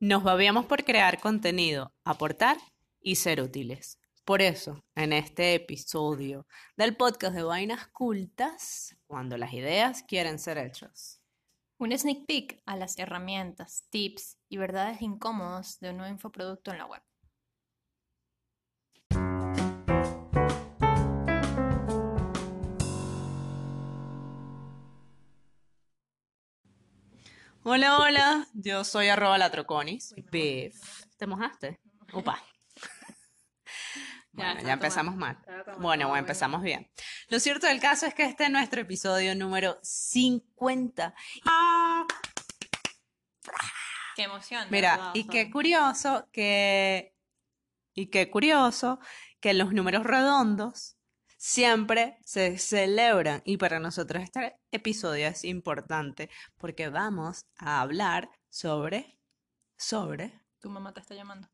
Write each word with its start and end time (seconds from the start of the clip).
Nos 0.00 0.22
babiamos 0.22 0.64
por 0.66 0.84
crear 0.84 1.20
contenido, 1.20 1.92
aportar 2.04 2.56
y 3.00 3.16
ser 3.16 3.40
útiles. 3.42 3.98
Por 4.24 4.42
eso, 4.42 4.84
en 4.94 5.12
este 5.12 5.54
episodio 5.54 6.46
del 6.76 6.96
podcast 6.96 7.34
de 7.34 7.42
Vainas 7.42 7.88
Cultas, 7.88 8.96
cuando 9.08 9.36
las 9.36 9.52
ideas 9.52 10.04
quieren 10.04 10.38
ser 10.38 10.58
hechas. 10.58 11.20
Un 11.78 11.98
sneak 11.98 12.26
peek 12.26 12.62
a 12.64 12.76
las 12.76 12.96
herramientas, 12.96 13.86
tips 13.90 14.38
y 14.48 14.58
verdades 14.58 15.02
incómodos 15.02 15.80
de 15.80 15.90
un 15.90 15.96
nuevo 15.96 16.12
infoproducto 16.12 16.70
en 16.70 16.78
la 16.78 16.86
web. 16.86 17.02
Hola, 27.70 27.98
hola, 27.98 28.48
yo 28.54 28.82
soy 28.82 29.08
arroba 29.08 29.36
latroconis. 29.36 30.14
Beef. 30.32 30.74
¿Te 31.18 31.26
mojaste? 31.26 31.78
Upa. 32.14 32.42
Bueno, 34.32 34.62
ya 34.62 34.72
empezamos 34.72 35.16
mal. 35.16 35.36
Bueno, 35.78 36.08
bueno, 36.08 36.16
empezamos 36.16 36.62
bien. 36.62 36.90
Lo 37.28 37.38
cierto 37.38 37.66
del 37.66 37.78
caso 37.78 38.06
es 38.06 38.14
que 38.14 38.24
este 38.24 38.44
es 38.44 38.50
nuestro 38.50 38.80
episodio 38.80 39.34
número 39.34 39.78
50. 39.82 41.14
Qué 44.16 44.22
emoción. 44.22 44.66
Mira, 44.70 45.10
y 45.12 45.26
qué 45.26 45.50
curioso 45.50 46.26
que. 46.32 47.14
Y 47.92 48.06
qué 48.06 48.30
curioso 48.30 48.98
que 49.40 49.52
los 49.52 49.74
números 49.74 50.04
redondos 50.04 50.97
siempre 51.38 52.18
se 52.24 52.58
celebran. 52.58 53.40
Y 53.46 53.56
para 53.56 53.80
nosotros 53.80 54.22
este 54.22 54.58
episodio 54.70 55.28
es 55.28 55.44
importante 55.44 56.28
porque 56.58 56.90
vamos 56.90 57.46
a 57.56 57.80
hablar 57.80 58.30
sobre. 58.50 59.18
Sobre. 59.78 60.42
Tu 60.60 60.68
mamá 60.68 60.92
te 60.92 61.00
está 61.00 61.14
llamando. 61.14 61.48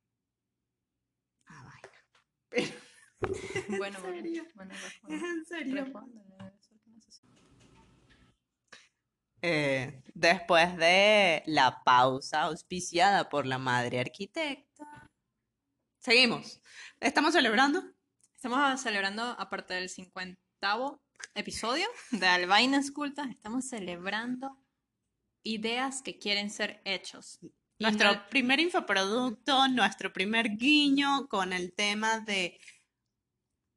Ah, 1.46 1.62
vaina. 1.62 2.74
Bueno, 3.78 3.98
bueno, 4.00 4.00
serio? 4.00 4.44
bueno, 4.54 4.74
¿Es 4.74 4.82
responde. 4.82 5.28
en 5.28 5.44
serio? 5.46 5.92
Eh, 9.40 10.02
después 10.14 10.76
de 10.76 11.42
la 11.46 11.82
pausa 11.84 12.42
auspiciada 12.42 13.28
por 13.28 13.46
la 13.46 13.58
madre 13.58 14.00
arquitecta. 14.00 15.10
Seguimos. 15.98 16.60
¿Estamos 17.00 17.32
celebrando? 17.34 17.93
Estamos 18.44 18.78
celebrando, 18.82 19.22
aparte 19.22 19.72
del 19.72 19.88
50 19.88 20.38
episodio 21.34 21.86
de 22.10 22.26
Albainas 22.26 22.90
Cultas, 22.90 23.30
estamos 23.30 23.64
celebrando 23.66 24.54
ideas 25.42 26.02
que 26.02 26.18
quieren 26.18 26.50
ser 26.50 26.82
hechos. 26.84 27.38
Nuestro 27.78 28.12
no- 28.12 28.28
primer 28.28 28.60
infoproducto, 28.60 29.66
nuestro 29.68 30.12
primer 30.12 30.58
guiño 30.58 31.26
con 31.28 31.54
el 31.54 31.72
tema 31.72 32.20
de 32.20 32.60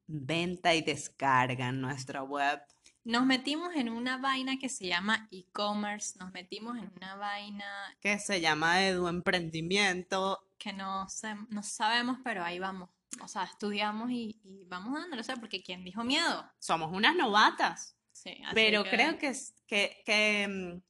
venta 0.06 0.74
y 0.74 0.82
descarga 0.82 1.68
en 1.70 1.80
nuestra 1.80 2.22
web. 2.22 2.60
Nos 3.04 3.24
metimos 3.24 3.74
en 3.74 3.88
una 3.88 4.18
vaina 4.18 4.58
que 4.58 4.68
se 4.68 4.86
llama 4.86 5.28
e-commerce, 5.30 6.18
nos 6.18 6.30
metimos 6.32 6.76
en 6.76 6.92
una 6.94 7.16
vaina 7.16 7.64
que 8.02 8.18
se 8.18 8.42
llama 8.42 8.84
Edu 8.84 9.08
Emprendimiento. 9.08 10.44
que 10.58 10.74
no, 10.74 11.08
sé- 11.08 11.36
no 11.48 11.62
sabemos, 11.62 12.18
pero 12.22 12.44
ahí 12.44 12.58
vamos. 12.58 12.90
O 13.22 13.28
sea, 13.28 13.44
estudiamos 13.44 14.10
y, 14.10 14.40
y 14.44 14.64
vamos 14.66 14.94
dándole, 14.94 15.20
o 15.20 15.24
sea, 15.24 15.36
porque 15.36 15.62
¿quién 15.62 15.84
dijo 15.84 16.04
miedo? 16.04 16.50
Somos 16.58 16.92
unas 16.92 17.16
novatas, 17.16 17.98
Sí, 18.18 18.30
así 18.44 18.54
pero 18.54 18.82
creo 18.82 19.16
que, 19.16 19.32
que, 19.68 20.02
que, 20.04 20.48
mm, 20.48 20.82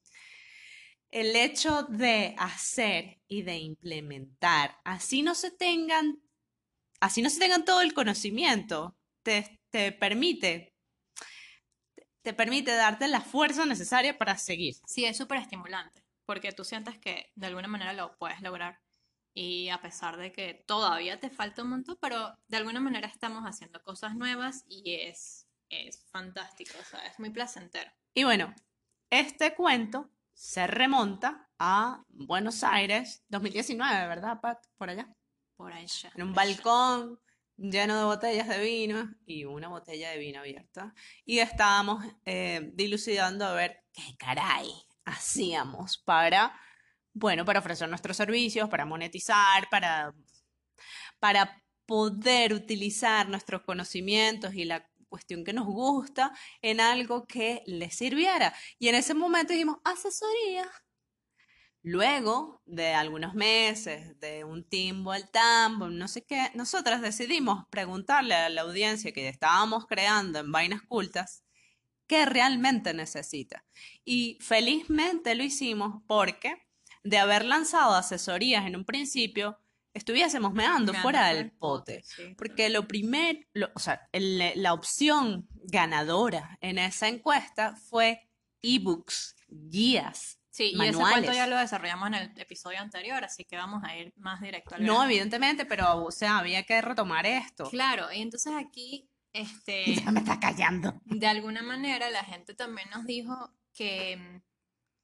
el 1.10 1.36
hecho 1.36 1.82
de 1.82 2.34
hacer 2.38 3.20
y 3.28 3.42
de 3.42 3.58
implementar, 3.58 4.78
así 4.84 5.22
no 5.22 5.34
se 5.34 5.50
tengan, 5.50 6.22
así 7.00 7.20
no 7.20 7.28
se 7.28 7.38
tengan 7.38 7.66
todo 7.66 7.82
el 7.82 7.92
conocimiento, 7.92 8.96
te, 9.22 9.60
te 9.70 9.92
permite, 9.92 10.74
te 12.22 12.32
permite 12.32 12.72
darte 12.72 13.08
la 13.08 13.20
fuerza 13.20 13.66
necesaria 13.66 14.16
para 14.16 14.38
seguir. 14.38 14.76
Sí, 14.86 15.04
es 15.04 15.16
súper 15.18 15.38
estimulante, 15.38 16.04
porque 16.24 16.52
tú 16.52 16.64
sientes 16.64 16.98
que 16.98 17.30
de 17.34 17.46
alguna 17.46 17.68
manera 17.68 17.92
lo 17.92 18.16
puedes 18.16 18.40
lograr. 18.40 18.80
Y 19.34 19.68
a 19.68 19.80
pesar 19.80 20.16
de 20.16 20.32
que 20.32 20.64
todavía 20.66 21.20
te 21.20 21.30
falta 21.30 21.62
un 21.62 21.70
montón, 21.70 21.96
pero 22.00 22.36
de 22.48 22.56
alguna 22.56 22.80
manera 22.80 23.06
estamos 23.06 23.44
haciendo 23.44 23.82
cosas 23.82 24.16
nuevas 24.16 24.64
y 24.68 24.94
es, 24.94 25.46
es 25.68 26.04
fantástico, 26.10 26.72
o 26.80 26.84
sea, 26.84 27.06
es 27.06 27.18
muy 27.18 27.30
placentero. 27.30 27.90
Y 28.14 28.24
bueno, 28.24 28.54
este 29.10 29.54
cuento 29.54 30.10
se 30.32 30.66
remonta 30.66 31.48
a 31.58 32.04
Buenos 32.08 32.64
Aires, 32.64 33.24
2019, 33.28 34.08
¿verdad, 34.08 34.40
Pat? 34.40 34.64
Por 34.76 34.90
allá. 34.90 35.08
Por 35.56 35.72
ya. 35.72 36.10
En 36.14 36.22
un 36.22 36.28
allá. 36.28 36.34
balcón 36.34 37.20
lleno 37.58 37.98
de 37.98 38.04
botellas 38.04 38.48
de 38.48 38.60
vino 38.60 39.14
y 39.26 39.44
una 39.44 39.68
botella 39.68 40.10
de 40.10 40.18
vino 40.18 40.40
abierta. 40.40 40.94
Y 41.24 41.40
estábamos 41.40 42.04
eh, 42.24 42.70
dilucidando 42.74 43.44
a 43.44 43.52
ver 43.52 43.84
qué 43.92 44.16
caray 44.16 44.70
hacíamos 45.04 45.98
para, 45.98 46.58
bueno, 47.12 47.44
para 47.44 47.60
ofrecer 47.60 47.88
nuestros 47.88 48.16
servicios, 48.16 48.68
para 48.68 48.84
monetizar, 48.84 49.68
para, 49.70 50.14
para 51.18 51.62
poder 51.86 52.52
utilizar 52.52 53.28
nuestros 53.28 53.62
conocimientos 53.62 54.54
y 54.54 54.64
la 54.64 54.88
cuestión 55.08 55.44
que 55.44 55.52
nos 55.52 55.66
gusta 55.66 56.32
en 56.62 56.80
algo 56.80 57.26
que 57.26 57.62
les 57.66 57.94
sirviera. 57.94 58.54
Y 58.78 58.88
en 58.88 58.94
ese 58.94 59.14
momento 59.14 59.52
dijimos, 59.52 59.78
asesoría. 59.84 60.70
Luego 61.82 62.60
de 62.66 62.92
algunos 62.92 63.34
meses, 63.34 64.18
de 64.20 64.44
un 64.44 64.68
timbo 64.68 65.12
al 65.12 65.30
tambo, 65.30 65.88
no 65.88 66.08
sé 66.08 66.24
qué, 66.26 66.50
nosotras 66.54 67.00
decidimos 67.00 67.64
preguntarle 67.70 68.34
a 68.34 68.48
la 68.50 68.62
audiencia 68.62 69.12
que 69.12 69.28
estábamos 69.28 69.86
creando 69.86 70.40
en 70.40 70.52
Vainas 70.52 70.82
Cultas 70.82 71.44
qué 72.06 72.26
realmente 72.26 72.92
necesita. 72.94 73.64
Y 74.04 74.38
felizmente 74.40 75.34
lo 75.34 75.44
hicimos 75.44 76.02
porque 76.06 76.67
de 77.04 77.18
haber 77.18 77.44
lanzado 77.44 77.94
asesorías 77.94 78.66
en 78.66 78.76
un 78.76 78.84
principio, 78.84 79.58
estuviésemos 79.94 80.52
meando 80.52 80.92
Me 80.92 81.00
fuera 81.02 81.28
del 81.28 81.50
pote. 81.52 82.02
sí. 82.04 82.34
Porque 82.36 82.68
lo 82.68 82.86
primero, 82.86 83.40
o 83.74 83.78
sea, 83.80 84.08
el- 84.12 84.52
la 84.62 84.72
opción 84.72 85.48
ganadora 85.64 86.58
en 86.60 86.78
esa 86.78 87.08
encuesta 87.08 87.74
fue 87.76 88.28
ebooks, 88.62 89.34
guías. 89.48 90.36
Sí, 90.50 90.72
y 90.74 90.82
ese 90.82 90.94
cuento 90.94 90.98
manuales. 91.00 91.36
ya 91.36 91.46
lo 91.46 91.56
desarrollamos 91.56 92.08
en 92.08 92.14
el 92.14 92.40
episodio 92.40 92.80
anterior, 92.80 93.22
así 93.24 93.44
que 93.44 93.56
vamos 93.56 93.82
a 93.84 93.96
ir 93.96 94.12
más 94.16 94.40
directo 94.40 94.74
al 94.74 94.82
No, 94.84 94.94
grano. 94.94 95.04
evidentemente, 95.10 95.64
pero 95.66 96.04
o 96.04 96.10
sea, 96.10 96.38
había 96.38 96.64
que 96.64 96.80
retomar 96.80 97.26
esto. 97.26 97.70
Claro, 97.70 98.12
y 98.12 98.20
entonces 98.22 98.52
aquí, 98.56 99.08
este, 99.32 99.84
Ya 100.10 100.10
me 100.10 100.18
está 100.20 100.40
callando. 100.40 101.00
de 101.04 101.26
alguna 101.28 101.62
manera 101.62 102.10
la 102.10 102.24
gente 102.24 102.54
también 102.54 102.90
nos 102.90 103.04
dijo 103.06 103.52
que 103.72 104.16
mm, 104.16 104.42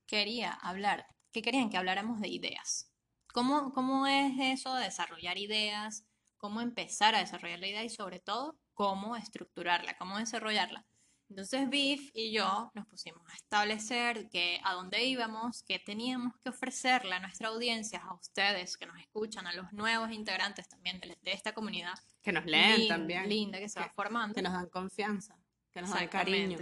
quería 0.07 0.51
hablar, 0.53 1.07
que 1.35 1.43
querían 1.43 1.69
que 1.69 1.77
habláramos 1.77 2.21
de 2.21 2.29
ideas. 2.29 2.91
¿Cómo, 3.35 3.73
cómo 3.75 4.07
es 4.07 4.33
eso 4.39 4.75
de 4.77 4.85
desarrollar 4.85 5.37
ideas? 5.37 6.07
¿Cómo 6.39 6.61
empezar 6.63 7.15
a 7.15 7.19
desarrollar 7.19 7.59
la 7.59 7.67
idea 7.67 7.85
y 7.85 7.91
sobre 7.91 8.21
todo 8.21 8.57
cómo 8.73 9.17
estructurarla, 9.17 9.97
cómo 9.99 10.19
desarrollarla? 10.19 10.87
Entonces 11.29 11.69
Biff 11.71 12.11
y 12.15 12.33
yo 12.33 12.71
nos 12.75 12.87
pusimos 12.87 13.23
a 13.29 13.35
establecer 13.35 14.29
que 14.29 14.61
a 14.63 14.75
dónde 14.75 15.03
íbamos, 15.05 15.63
qué 15.65 15.79
teníamos 15.81 16.37
que 16.39 16.51
ofrecerle 16.51 17.15
a 17.15 17.21
nuestra 17.21 17.49
audiencia, 17.49 18.01
a 18.05 18.15
ustedes 18.15 18.77
que 18.77 18.87
nos 18.87 18.99
escuchan, 19.01 19.47
a 19.47 19.53
los 19.55 19.73
nuevos 19.73 20.13
integrantes 20.13 20.69
también 20.69 21.01
de, 21.01 21.17
de 21.21 21.33
esta 21.33 21.53
comunidad 21.53 21.95
Que 22.23 22.31
nos 22.31 22.45
leen 22.45 22.83
lin- 22.83 22.89
también. 22.89 23.29
linda 23.29 23.59
que 23.59 23.69
se 23.69 23.81
va 23.81 23.87
Que- 23.89 23.95
formando. 23.95 24.35
Que 24.35 24.43
nos 24.43 24.53
dan 24.53 24.69
confianza. 24.69 25.37
Que 25.73 25.81
nos 25.81 25.91
dan 25.91 26.07
cariño. 26.09 26.59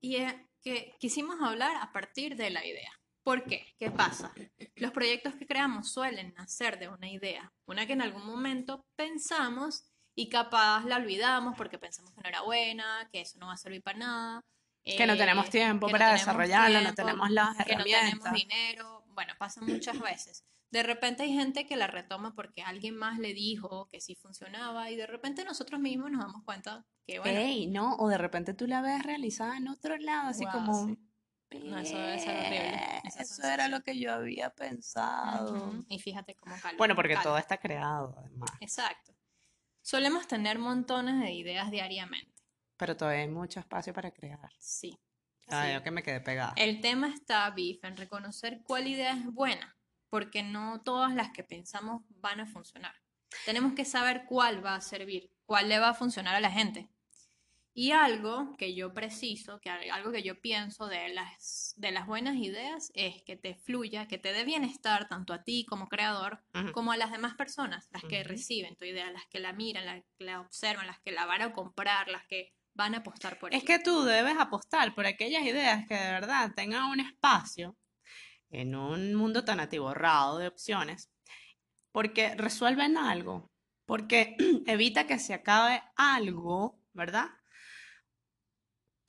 Y 0.00 0.16
eh, 0.16 0.46
que 0.60 0.94
quisimos 1.00 1.40
hablar 1.40 1.74
a 1.80 1.90
partir 1.90 2.36
de 2.36 2.50
la 2.50 2.64
idea. 2.64 2.92
¿Por 3.22 3.44
qué? 3.44 3.66
¿Qué 3.78 3.90
pasa? 3.90 4.32
Los 4.74 4.90
proyectos 4.90 5.34
que 5.34 5.46
creamos 5.46 5.92
suelen 5.92 6.34
nacer 6.34 6.78
de 6.78 6.88
una 6.88 7.08
idea, 7.08 7.52
una 7.66 7.86
que 7.86 7.92
en 7.92 8.02
algún 8.02 8.26
momento 8.26 8.84
pensamos 8.96 9.84
y 10.14 10.28
capaz 10.28 10.84
la 10.84 10.96
olvidamos 10.96 11.56
porque 11.56 11.78
pensamos 11.78 12.12
que 12.14 12.20
no 12.20 12.28
era 12.28 12.42
buena, 12.42 13.08
que 13.12 13.20
eso 13.20 13.38
no 13.38 13.46
va 13.46 13.54
a 13.54 13.56
servir 13.56 13.82
para 13.82 13.98
nada. 13.98 14.44
Que 14.84 15.06
no 15.06 15.12
eh, 15.12 15.16
tenemos 15.16 15.48
tiempo 15.50 15.86
que 15.86 15.92
no 15.92 15.98
para 15.98 16.06
tenemos 16.06 16.26
desarrollarla, 16.26 16.80
no 16.80 16.94
tiempo, 16.94 17.02
tenemos 17.02 17.30
las 17.30 17.56
que 17.64 17.76
no 17.76 17.84
tenemos 17.84 18.26
herramientas. 18.26 18.32
dinero. 18.32 19.04
Bueno, 19.08 19.34
pasa 19.38 19.60
muchas 19.60 20.00
veces. 20.00 20.44
De 20.72 20.82
repente 20.82 21.22
hay 21.22 21.32
gente 21.32 21.66
que 21.66 21.76
la 21.76 21.86
retoma 21.86 22.34
porque 22.34 22.62
alguien 22.62 22.96
más 22.96 23.18
le 23.18 23.34
dijo 23.34 23.88
que 23.92 24.00
sí 24.00 24.16
funcionaba 24.16 24.90
y 24.90 24.96
de 24.96 25.06
repente 25.06 25.44
nosotros 25.44 25.80
mismos 25.80 26.10
nos 26.10 26.22
damos 26.22 26.42
cuenta 26.44 26.84
que, 27.06 27.20
bueno, 27.20 27.38
Ey, 27.38 27.66
no, 27.68 27.94
o 27.96 28.08
de 28.08 28.18
repente 28.18 28.54
tú 28.54 28.66
la 28.66 28.80
ves 28.80 29.02
realizada 29.02 29.56
en 29.56 29.68
otro 29.68 29.96
lado, 29.98 30.30
así 30.30 30.44
como. 30.46 30.86
sí. 30.86 30.98
No, 31.60 31.78
eso 31.78 31.96
debe 31.96 32.18
ser 32.18 32.36
horrible, 32.36 32.68
"Eh, 32.74 33.00
esa 33.04 33.22
Eso 33.22 33.42
era 33.42 33.48
sensación". 33.50 33.70
lo 33.70 33.80
que 33.82 33.98
yo 33.98 34.12
había 34.12 34.50
pensado. 34.50 35.72
Y 35.88 35.98
fíjate 35.98 36.34
cómo 36.34 36.54
calma. 36.60 36.78
Bueno, 36.78 36.94
porque 36.94 37.14
calma. 37.14 37.22
todo 37.22 37.38
está 37.38 37.58
creado, 37.58 38.14
además. 38.18 38.50
Exacto. 38.60 39.12
Solemos 39.82 40.26
tener 40.28 40.58
montones 40.58 41.20
de 41.20 41.32
ideas 41.32 41.70
diariamente. 41.70 42.32
Pero 42.76 42.96
todavía 42.96 43.22
hay 43.22 43.28
mucho 43.28 43.60
espacio 43.60 43.92
para 43.92 44.10
crear. 44.10 44.50
Sí. 44.58 44.98
Ah, 45.48 45.66
sí. 45.66 45.72
yo 45.74 45.82
que 45.82 45.90
me 45.90 46.02
quedé 46.02 46.20
pegada. 46.20 46.52
El 46.56 46.80
tema 46.80 47.08
está, 47.08 47.48
Biff, 47.50 47.82
en 47.84 47.96
reconocer 47.96 48.62
cuál 48.64 48.86
idea 48.86 49.12
es 49.12 49.24
buena 49.26 49.76
porque 50.08 50.42
no 50.42 50.82
todas 50.82 51.14
las 51.14 51.30
que 51.30 51.42
pensamos 51.42 52.02
van 52.10 52.40
a 52.40 52.46
funcionar. 52.46 52.94
Tenemos 53.46 53.72
que 53.74 53.84
saber 53.86 54.24
cuál 54.26 54.64
va 54.64 54.74
a 54.74 54.80
servir, 54.82 55.30
cuál 55.46 55.68
le 55.70 55.78
va 55.78 55.88
a 55.90 55.94
funcionar 55.94 56.34
a 56.34 56.40
la 56.40 56.50
gente. 56.50 56.88
Y 57.74 57.92
algo 57.92 58.54
que 58.58 58.74
yo 58.74 58.92
preciso, 58.92 59.58
que 59.60 59.70
algo 59.70 60.12
que 60.12 60.22
yo 60.22 60.40
pienso 60.40 60.88
de 60.88 61.08
las, 61.08 61.72
de 61.76 61.90
las 61.90 62.06
buenas 62.06 62.36
ideas 62.36 62.90
es 62.94 63.22
que 63.22 63.36
te 63.36 63.54
fluya, 63.54 64.08
que 64.08 64.18
te 64.18 64.32
dé 64.32 64.44
bienestar 64.44 65.08
tanto 65.08 65.32
a 65.32 65.42
ti 65.42 65.64
como 65.66 65.88
creador, 65.88 66.44
Ujú. 66.54 66.70
como 66.72 66.92
a 66.92 66.96
las 66.98 67.10
demás 67.12 67.34
personas, 67.34 67.88
las 67.90 68.04
que 68.04 68.22
reciben 68.24 68.76
tu 68.76 68.84
idea, 68.84 69.10
las 69.10 69.26
que 69.26 69.40
la 69.40 69.54
miran, 69.54 69.86
las 69.86 70.02
que 70.18 70.24
la 70.24 70.40
observan, 70.40 70.86
las 70.86 71.00
que 71.00 71.12
la 71.12 71.24
van 71.24 71.40
a 71.42 71.52
comprar, 71.52 72.08
las 72.08 72.26
que 72.26 72.52
van 72.74 72.94
a 72.94 72.98
apostar 72.98 73.38
por 73.38 73.54
Es 73.54 73.62
ella. 73.62 73.78
que 73.78 73.78
tú 73.78 74.02
debes 74.02 74.36
apostar 74.38 74.94
por 74.94 75.06
aquellas 75.06 75.42
ideas 75.42 75.86
que 75.86 75.94
de 75.94 76.12
verdad 76.12 76.52
tengan 76.54 76.84
un 76.90 77.00
espacio 77.00 77.76
en 78.50 78.74
un 78.74 79.14
mundo 79.14 79.44
tan 79.44 79.60
atiborrado 79.60 80.38
de 80.38 80.48
opciones, 80.48 81.10
porque 81.92 82.34
resuelven 82.34 82.96
algo, 82.96 83.50
porque 83.86 84.36
evita 84.66 85.06
que 85.06 85.18
se 85.18 85.34
acabe 85.34 85.82
algo, 85.96 86.80
¿verdad? 86.92 87.30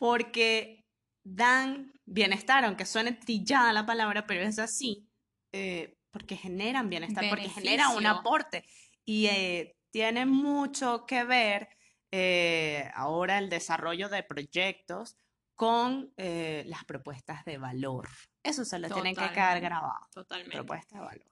Porque 0.04 0.84
dan 1.24 1.94
bienestar, 2.04 2.66
aunque 2.66 2.86
suene 2.86 3.14
trillada 3.14 3.72
la 3.72 3.86
palabra, 3.86 4.28
pero 4.28 4.42
es 4.42 4.60
así, 4.60 5.08
eh, 5.54 5.98
porque 6.12 6.36
generan 6.36 6.90
bienestar, 6.90 7.30
porque 7.30 7.48
generan 7.48 7.96
un 7.96 8.06
aporte 8.06 8.66
y 9.06 9.28
eh, 9.28 9.78
tiene 9.92 10.26
mucho 10.26 11.06
que 11.06 11.24
ver 11.24 11.70
eh, 12.12 12.92
ahora 12.96 13.38
el 13.38 13.48
desarrollo 13.50 14.10
de 14.10 14.24
proyectos 14.24 15.16
con 15.56 16.12
las 16.18 16.84
propuestas 16.84 17.46
de 17.46 17.58
valor. 17.58 18.10
Eso 18.44 18.66
se 18.66 18.80
lo 18.80 18.90
tienen 18.90 19.16
que 19.16 19.32
quedar 19.32 19.62
grabado, 19.62 20.06
Totalmente. 20.12 20.58
propuestas 20.58 21.00
de 21.00 21.06
valor. 21.06 21.32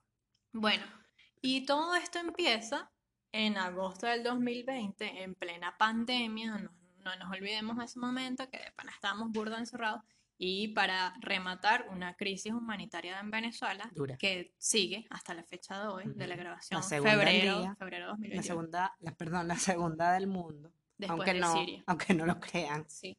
Bueno, 0.54 0.84
y 1.42 1.66
todo 1.66 1.94
esto 1.94 2.20
empieza 2.20 2.90
en 3.32 3.58
agosto 3.58 4.06
del 4.06 4.22
2020, 4.22 5.24
en 5.24 5.34
plena 5.34 5.76
pandemia, 5.76 6.56
no, 6.56 6.81
no 7.04 7.14
nos 7.16 7.30
olvidemos 7.30 7.76
de 7.78 7.84
ese 7.84 7.98
momento 7.98 8.48
que 8.50 8.58
de 8.58 8.70
pana 8.76 8.92
estábamos 8.92 9.30
burda 9.32 9.58
encerrados, 9.58 10.02
y 10.38 10.68
para 10.68 11.14
rematar 11.20 11.86
una 11.90 12.14
crisis 12.14 12.52
humanitaria 12.52 13.20
en 13.20 13.30
Venezuela 13.30 13.88
Dura. 13.94 14.16
que 14.16 14.54
sigue 14.58 15.06
hasta 15.10 15.34
la 15.34 15.44
fecha 15.44 15.80
de 15.80 15.86
hoy, 15.88 16.04
de 16.06 16.26
la 16.26 16.34
grabación, 16.34 16.80
del 16.80 17.02
febrero, 17.02 17.60
día, 17.60 17.76
febrero 17.76 18.06
La 18.06 18.10
2021, 18.12 18.42
segunda, 18.42 18.96
la, 19.00 19.12
perdón, 19.14 19.46
la 19.46 19.56
segunda 19.56 20.12
del 20.14 20.26
mundo, 20.26 20.72
después 20.98 21.10
aunque 21.20 21.34
de 21.34 21.40
no, 21.40 21.52
Siria. 21.52 21.84
aunque 21.86 22.14
no 22.14 22.26
lo 22.26 22.40
crean. 22.40 22.84
Sí. 22.88 23.16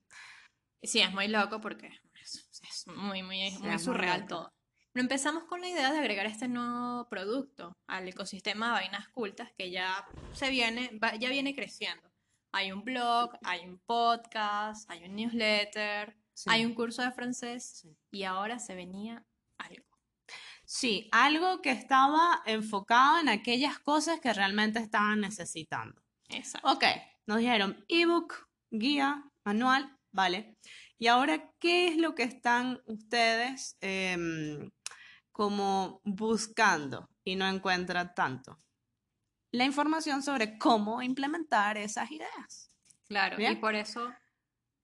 Sí, 0.81 0.99
es 0.99 1.13
muy 1.13 1.29
loco 1.29 1.61
porque 1.61 1.87
es, 2.21 2.49
es 2.61 2.87
muy, 2.87 3.23
muy, 3.23 3.49
Sí, 3.51 3.57
muy 3.59 3.67
es 3.69 3.73
muy 3.75 3.79
surreal 3.79 4.21
loco. 4.21 4.27
todo. 4.35 4.53
Pero 4.91 5.01
empezamos 5.03 5.45
con 5.45 5.61
la 5.61 5.69
idea 5.69 5.91
de 5.93 5.99
agregar 5.99 6.25
este 6.25 6.47
nuevo 6.49 7.07
producto 7.09 7.77
al 7.87 8.07
ecosistema 8.07 8.67
de 8.67 8.71
vainas 8.73 9.07
cultas 9.09 9.49
que 9.57 9.71
ya 9.71 10.05
se 10.33 10.49
viene, 10.49 10.91
va- 11.01 11.15
ya 11.15 11.29
viene 11.29 11.55
creciendo. 11.55 12.11
Hay 12.55 12.71
un 12.71 12.83
blog, 12.83 13.31
hay 13.43 13.65
un 13.67 13.79
podcast, 13.79 14.89
hay 14.89 15.03
un 15.05 15.15
newsletter, 15.15 16.15
Sí. 16.35 16.49
hay 16.51 16.65
un 16.65 16.73
curso 16.75 17.01
de 17.01 17.11
francés 17.11 17.79
Sí. 17.81 17.97
y 18.11 18.23
ahora 18.23 18.59
se 18.59 18.75
venía 18.75 19.25
algo. 19.57 19.85
Sí, 20.65 21.09
algo 21.11 21.61
que 21.61 21.71
estaba 21.71 22.41
enfocado 22.45 23.19
en 23.19 23.29
aquellas 23.29 23.79
cosas 23.79 24.19
que 24.19 24.31
realmente 24.33 24.79
estaban 24.79 25.19
necesitando. 25.21 26.01
Exacto. 26.29 26.71
Ok, 26.71 26.83
nos 27.27 27.39
dijeron 27.39 27.83
ebook, 27.89 28.47
guía, 28.71 29.23
manual, 29.43 29.97
vale. 30.11 30.55
Y 30.99 31.07
ahora, 31.07 31.51
¿qué 31.59 31.87
es 31.87 31.97
lo 31.97 32.13
que 32.15 32.23
están 32.23 32.81
ustedes 32.85 33.77
em, 33.81 34.69
como 35.31 36.01
buscando 36.03 37.09
y 37.23 37.35
no 37.35 37.47
encuentran 37.47 38.13
tanto? 38.15 38.57
La 39.53 39.63
información 39.63 40.21
sobre 40.21 40.57
cómo 40.57 41.01
implementar 41.01 41.77
esas 41.77 42.11
ideas. 42.11 42.69
Claro, 43.07 43.37
y 43.39 43.55
por 43.55 43.75
eso, 43.75 44.11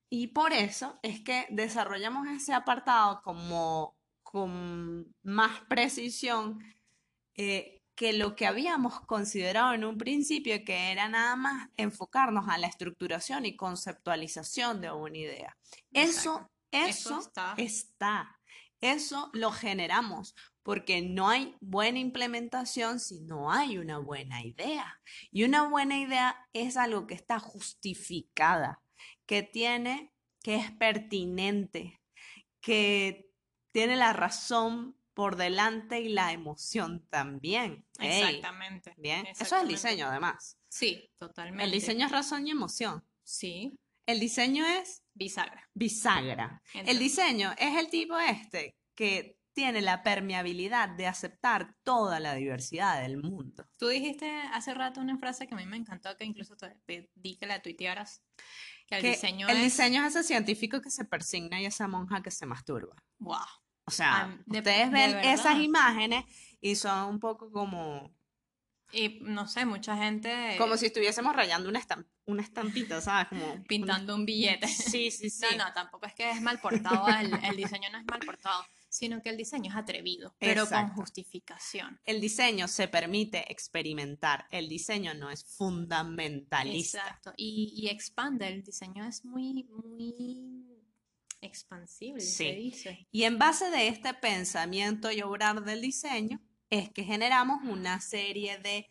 Y 0.10 0.28
por 0.28 0.54
eso 0.54 0.98
es 1.04 1.22
que 1.22 1.48
desarrollamos 1.50 2.28
ese 2.28 2.54
apartado 2.54 3.22
como 3.22 3.98
con 4.24 5.14
más 5.24 5.60
precisión 5.68 6.60
eh, 7.36 7.82
que 7.96 8.14
lo 8.14 8.36
que 8.36 8.48
habíamos 8.48 9.02
considerado 9.02 9.74
en 9.74 9.84
un 9.84 9.98
principio, 9.98 10.64
que 10.64 10.92
era 10.92 11.10
nada 11.10 11.36
más 11.36 11.70
enfocarnos 11.76 12.48
a 12.48 12.58
la 12.58 12.68
estructuración 12.68 13.46
y 13.46 13.58
conceptualización 13.58 14.80
de 14.80 14.92
una 14.92 15.18
idea. 15.18 15.58
Eso. 15.92 16.50
Eso 16.72 16.90
eso 16.90 17.20
está. 17.20 17.54
está. 17.58 18.40
Eso 18.82 19.30
lo 19.34 19.52
generamos 19.52 20.36
porque 20.64 21.02
no 21.02 21.30
hay 21.30 21.56
buena 21.62 22.00
implementación 22.00 23.00
si 23.00 23.22
no 23.22 23.52
hay 23.52 23.78
una 23.78 23.98
buena 23.98 24.44
idea. 24.44 25.02
Y 25.32 25.44
una 25.44 25.68
buena 25.68 26.00
idea 26.00 26.48
es 26.54 26.78
algo 26.78 27.08
que 27.08 27.16
está 27.16 27.40
justificada, 27.40 28.82
que 29.26 29.44
tiene, 29.44 30.14
que 30.44 30.56
es 30.56 30.72
pertinente, 30.72 32.02
que 32.62 33.30
tiene 33.72 33.96
la 33.96 34.14
razón 34.14 34.96
por 35.14 35.36
delante 35.36 36.00
y 36.00 36.10
la 36.10 36.32
emoción 36.32 37.06
también. 37.10 37.86
Exactamente. 38.00 38.94
bien. 38.98 39.26
Eso 39.28 39.44
es 39.44 39.62
el 39.62 39.68
diseño, 39.68 40.08
además. 40.08 40.58
Sí, 40.70 41.10
totalmente. 41.18 41.64
El 41.66 41.72
diseño 41.72 42.06
es 42.06 42.12
razón 42.12 42.48
y 42.48 42.52
emoción. 42.52 43.04
Sí, 43.24 43.78
El 44.06 44.20
diseño 44.20 44.66
es 44.66 45.04
bisagra. 45.14 45.70
bisagra. 45.74 46.62
El 46.74 46.98
diseño 46.98 47.54
es 47.58 47.78
el 47.78 47.90
tipo 47.90 48.18
este 48.18 48.76
que 48.96 49.39
tiene 49.54 49.82
la 49.82 50.04
permeabilidad 50.04 50.90
de 50.90 51.08
aceptar 51.08 51.76
toda 51.84 52.20
la 52.20 52.34
diversidad 52.36 53.02
del 53.02 53.18
mundo. 53.18 53.68
Tú 53.78 53.88
dijiste 53.88 54.30
hace 54.54 54.74
rato 54.74 55.02
una 55.02 55.18
frase 55.18 55.48
que 55.48 55.54
a 55.54 55.58
mí 55.58 55.66
me 55.66 55.78
encantó, 55.78 56.16
que 56.18 56.26
incluso 56.26 56.56
te 56.56 56.70
pedí 56.86 57.36
que 57.38 57.46
la 57.46 57.62
tuitearas, 57.62 58.24
que 58.88 58.96
el 58.96 59.02
Que 59.02 59.10
diseño 59.12 59.48
el 59.50 59.58
es... 59.58 59.64
diseño 59.64 60.06
es 60.06 60.16
ese 60.16 60.24
científico 60.28 60.82
que 60.82 60.90
se 60.92 61.06
persigna 61.06 61.62
y 61.62 61.66
esa 61.66 61.88
monja 61.88 62.22
que 62.22 62.32
se 62.32 62.46
masturba. 62.46 62.96
¡Wow! 63.20 63.38
O 63.86 63.92
sea, 63.92 64.22
Am- 64.26 64.44
de- 64.46 64.60
ustedes 64.60 64.92
de 64.92 64.98
ven 64.98 65.18
esas 65.26 65.58
imágenes 65.60 66.26
y 66.62 66.76
son 66.76 67.10
un 67.10 67.20
poco 67.20 67.52
como, 67.52 68.14
Y 68.92 69.20
no 69.22 69.48
sé, 69.48 69.66
mucha 69.66 69.98
gente 69.98 70.56
como 70.58 70.78
si 70.78 70.86
estuviésemos 70.88 71.36
rayando 71.36 71.70
una, 71.70 71.80
estam- 71.80 72.08
una 72.26 72.42
estampita, 72.44 73.02
¿sabes? 73.02 73.28
Como 73.30 73.54
una- 73.54 73.64
pintando 73.64 74.16
un 74.16 74.26
billete. 74.26 74.68
Sí, 74.68 75.12
sí, 75.12 75.30
sí. 75.30 75.46
No, 75.58 75.66
no, 75.66 75.74
tampoco 75.74 76.06
es 76.06 76.14
que 76.14 76.30
es 76.30 76.42
mal 76.42 76.60
portado, 76.60 77.08
el, 77.08 77.34
el 77.44 77.56
diseño 77.56 77.90
no 77.92 77.98
es 78.00 78.06
mal 78.06 78.20
portado, 78.20 78.64
sino 78.90 79.22
que 79.22 79.30
el 79.30 79.38
diseño 79.38 79.70
es 79.72 79.78
atrevido, 79.78 80.36
pero 80.40 80.68
con 80.68 80.90
justificación. 80.90 82.00
El 82.06 82.20
diseño 82.20 82.68
se 82.68 82.88
permite 82.88 83.52
experimentar. 83.52 84.46
El 84.52 84.68
diseño 84.68 85.14
no 85.14 85.30
es 85.30 85.44
fundamentalista. 85.46 87.00
Exacto. 87.00 87.34
Y, 87.38 87.72
y 87.76 87.90
expande, 87.90 88.48
el 88.48 88.64
diseño 88.64 89.06
es 89.06 89.24
muy, 89.24 89.64
muy 89.66 90.66
expansible, 91.42 92.20
se 92.22 92.52
Sí. 92.52 92.56
dice. 92.56 93.08
Y 93.12 93.24
en 93.24 93.38
base 93.38 93.70
de 93.70 93.88
este 93.88 94.14
pensamiento 94.14 95.12
y 95.12 95.22
obrar 95.22 95.64
del 95.64 95.82
diseño, 95.82 96.42
es 96.70 96.90
que 96.92 97.04
generamos 97.04 97.64
una 97.64 98.02
serie 98.02 98.58
de 98.60 98.90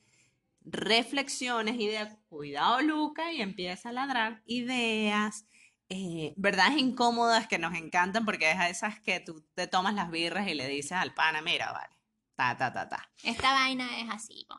reflexiones, 0.62 1.78
ideas. 1.80 2.16
Cuidado, 2.28 2.80
Luca, 2.82 3.32
y 3.32 3.40
empieza 3.40 3.88
a 3.88 3.92
ladrar 3.92 4.42
ideas, 4.46 5.46
eh, 5.88 6.34
verdades 6.36 6.76
incómodas 6.78 7.46
que 7.46 7.58
nos 7.58 7.74
encantan 7.74 8.24
porque 8.24 8.50
es 8.50 8.58
a 8.58 8.68
esas 8.68 9.00
que 9.00 9.20
tú 9.20 9.44
te 9.54 9.66
tomas 9.66 9.94
las 9.94 10.10
birras 10.10 10.46
y 10.48 10.54
le 10.54 10.68
dices 10.68 10.92
al 10.92 11.14
pana, 11.14 11.40
mira, 11.42 11.72
vale, 11.72 11.96
ta, 12.36 12.56
ta, 12.56 12.72
ta, 12.72 12.88
ta. 12.88 13.10
Esta 13.22 13.52
vaina 13.52 13.98
es 14.00 14.08
así, 14.10 14.46
bon. 14.48 14.58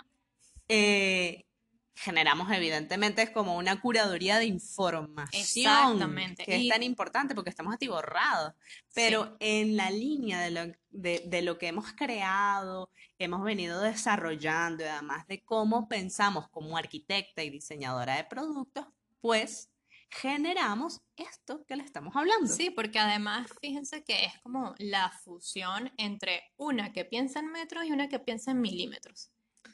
Eh, 0.67 1.45
generamos 1.95 2.49
evidentemente 2.51 3.21
es 3.21 3.29
como 3.31 3.57
una 3.57 3.81
curaduría 3.81 4.37
de 4.39 4.45
información 4.45 5.41
Exactamente, 5.41 6.45
que 6.45 6.55
es 6.55 6.61
y- 6.63 6.69
tan 6.69 6.81
importante 6.83 7.35
porque 7.35 7.49
estamos 7.49 7.73
atiborrados, 7.73 8.53
pero 8.93 9.25
Sí. 9.25 9.31
en 9.41 9.75
la 9.77 9.91
línea 9.91 10.39
de 10.39 10.51
lo, 10.51 10.61
de, 10.89 11.23
de 11.27 11.41
lo 11.41 11.57
que 11.57 11.67
hemos 11.67 11.91
creado, 11.93 12.89
hemos 13.17 13.43
venido 13.43 13.81
desarrollando 13.81 14.83
y 14.83 14.87
además 14.87 15.27
de 15.27 15.43
cómo 15.43 15.89
pensamos 15.89 16.47
como 16.49 16.77
arquitecta 16.77 17.43
y 17.43 17.49
diseñadora 17.49 18.15
de 18.15 18.23
productos, 18.23 18.85
pues 19.19 19.69
generamos 20.09 21.01
esto 21.15 21.63
que 21.65 21.75
le 21.75 21.83
estamos 21.83 22.15
hablando. 22.15 22.47
Sí, 22.47 22.69
porque 22.69 22.99
además 22.99 23.47
fíjense 23.61 24.03
que 24.03 24.25
es 24.25 24.33
como 24.41 24.73
la 24.79 25.09
fusión 25.23 25.91
entre 25.97 26.43
una 26.57 26.91
que 26.93 27.05
piensa 27.05 27.39
en 27.39 27.51
metros 27.51 27.85
y 27.85 27.91
una 27.91 28.09
que 28.09 28.19
piensa 28.19 28.51
en 28.51 28.61
milímetros. 28.61 29.29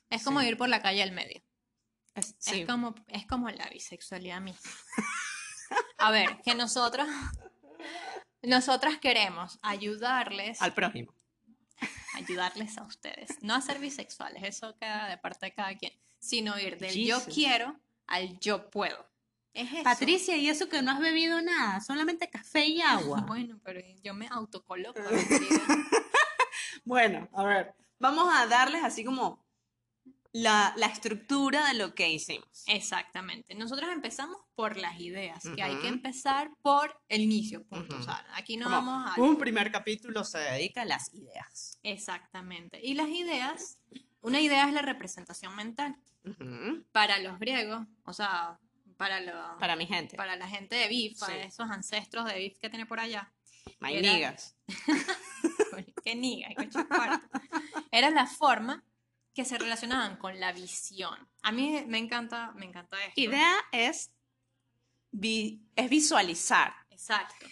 Es 0.10 0.24
como 0.24 0.42
Sí. 0.42 0.48
ir 0.48 0.58
por 0.58 0.70
la 0.70 0.82
calle 0.82 1.02
al 1.04 1.12
medio. 1.12 1.42
Es- 2.16 2.36
como, 2.66 2.96
es 3.08 3.26
como 3.28 3.50
la 3.50 3.68
bisexualidad 3.70 4.42
misma. 4.42 4.72
A 5.98 6.12
ver, 6.12 6.42
que 6.44 6.54
nosotros, 6.56 7.08
nosotras 8.42 8.98
queremos 9.00 9.60
ayudarles, 9.62 10.62
al 10.62 10.74
prójimo. 10.74 11.14
ayudarles 12.14 12.78
a 12.78 12.84
ustedes, 12.84 13.42
no 13.42 13.56
a 13.56 13.62
ser 13.62 13.80
bisexuales, 13.80 14.44
eso 14.44 14.76
queda 14.78 15.08
de 15.10 15.18
parte 15.18 15.48
de 15.48 15.54
cada 15.54 15.76
quien, 15.76 15.92
sino 16.20 16.58
ir 16.60 16.78
del 16.78 16.94
yo 17.06 17.22
quiero 17.26 17.76
al 18.08 18.40
yo 18.40 18.70
puedo. 18.70 19.10
Es 19.56 19.72
eso. 19.72 19.84
Patricia, 19.84 20.38
¿y 20.38 20.50
eso 20.50 20.68
que 20.70 20.82
no 20.82 20.92
has 20.92 21.00
bebido 21.00 21.42
nada? 21.42 21.80
Solamente 21.80 22.30
café 22.30 22.68
y 22.68 22.82
agua. 22.82 23.26
Bueno, 23.28 23.60
pero 23.64 23.80
yo 24.04 24.14
me 24.14 24.28
autocoloco. 24.28 25.00
Bueno, 26.84 27.28
a 27.34 27.44
ver, 27.44 27.74
vamos 28.00 28.28
a 28.32 28.46
darles 28.46 28.84
así 28.84 29.04
como 29.04 29.44
la, 30.32 30.74
la 30.78 30.86
estructura 30.86 31.68
de 31.68 31.74
lo 31.74 31.96
que 31.96 32.12
hicimos. 32.12 32.64
Exactamente. 32.68 33.56
Nosotros 33.56 33.90
empezamos 33.92 34.38
por 34.54 34.78
las 34.78 35.00
ideas, 35.00 35.44
que 35.56 35.64
hay 35.64 35.78
que 35.80 35.88
empezar 35.88 36.52
por 36.62 36.96
el 37.10 37.22
inicio, 37.22 37.64
punto. 37.64 37.98
O 37.98 38.04
sea, 38.04 38.24
aquí 38.36 38.56
no 38.56 38.66
Como 38.66 38.76
vamos 38.76 39.18
a... 39.18 39.22
Un 39.22 39.38
primer 39.38 39.72
capítulo 39.72 40.24
se 40.24 40.38
dedica 40.38 40.84
a 40.84 40.86
las 40.86 41.14
ideas. 41.14 41.80
Exactamente. 41.82 42.80
Y 42.84 42.94
las 42.94 43.08
ideas, 43.08 43.80
una 44.22 44.42
idea 44.42 44.68
es 44.68 44.74
la 44.74 44.82
representación 44.82 45.56
mental. 45.56 45.96
Para 46.92 47.20
los 47.20 47.40
griegos, 47.40 47.86
o 48.04 48.12
sea, 48.12 48.60
para, 48.98 49.20
lo- 49.22 49.58
Para 49.60 49.76
mi 49.76 49.86
gente. 49.88 50.16
para 50.18 50.36
la 50.36 50.48
gente 50.48 50.76
de 50.76 50.88
Bif, 50.88 51.20
para 51.20 51.34
Sí. 51.34 51.40
esos 51.48 51.70
ancestros 51.70 52.26
de 52.26 52.38
Bif 52.38 52.58
que 52.60 52.70
tiene 52.70 52.86
por 52.86 53.00
allá. 53.00 53.32
My 53.80 53.96
era- 53.96 54.14
niggas. 54.14 54.56
Qué 56.04 56.16
niga, 56.16 56.50
qué. 56.56 56.70
Era 57.92 58.10
la 58.12 58.28
forma 58.28 58.84
que 59.34 59.44
se 59.44 59.58
relacionaban 59.58 60.18
con 60.18 60.40
la 60.40 60.54
visión. 60.54 61.16
A 61.42 61.52
mí 61.52 61.84
me 61.88 61.98
encanta, 61.98 62.52
me 62.56 62.66
encanta 62.66 63.04
esto. 63.04 63.20
Idea 63.20 63.54
es, 63.72 64.12
vi- 65.12 65.62
es 65.76 65.90
visualizar. 65.90 66.74
Exacto. 66.90 67.46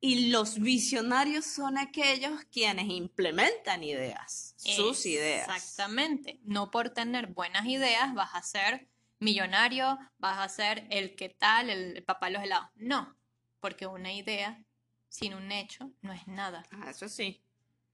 Y 0.00 0.30
los 0.30 0.58
visionarios 0.60 1.44
son 1.44 1.76
aquellos 1.76 2.44
quienes 2.52 2.88
implementan 2.88 3.82
ideas, 3.84 4.54
sus 4.56 5.04
ideas. 5.06 5.48
Exactamente. 5.48 6.40
No 6.44 6.70
por 6.70 6.90
tener 6.90 7.26
buenas 7.28 7.66
ideas 7.66 8.14
vas 8.14 8.30
a 8.34 8.42
ser 8.42 8.88
millonario, 9.18 9.98
vas 10.18 10.38
a 10.38 10.48
ser 10.48 10.86
el 10.90 11.16
que 11.16 11.28
tal, 11.28 11.70
el, 11.70 12.02
papá 12.04 12.26
de 12.26 12.32
los 12.32 12.42
helados. 12.42 12.68
No, 12.76 13.16
porque 13.60 13.86
una 13.86 14.12
idea 14.12 14.62
sin 15.08 15.34
un 15.34 15.50
hecho 15.52 15.90
no 16.02 16.12
es 16.12 16.26
nada. 16.26 16.64
Ah, 16.70 16.90
eso 16.90 17.08
sí, 17.08 17.42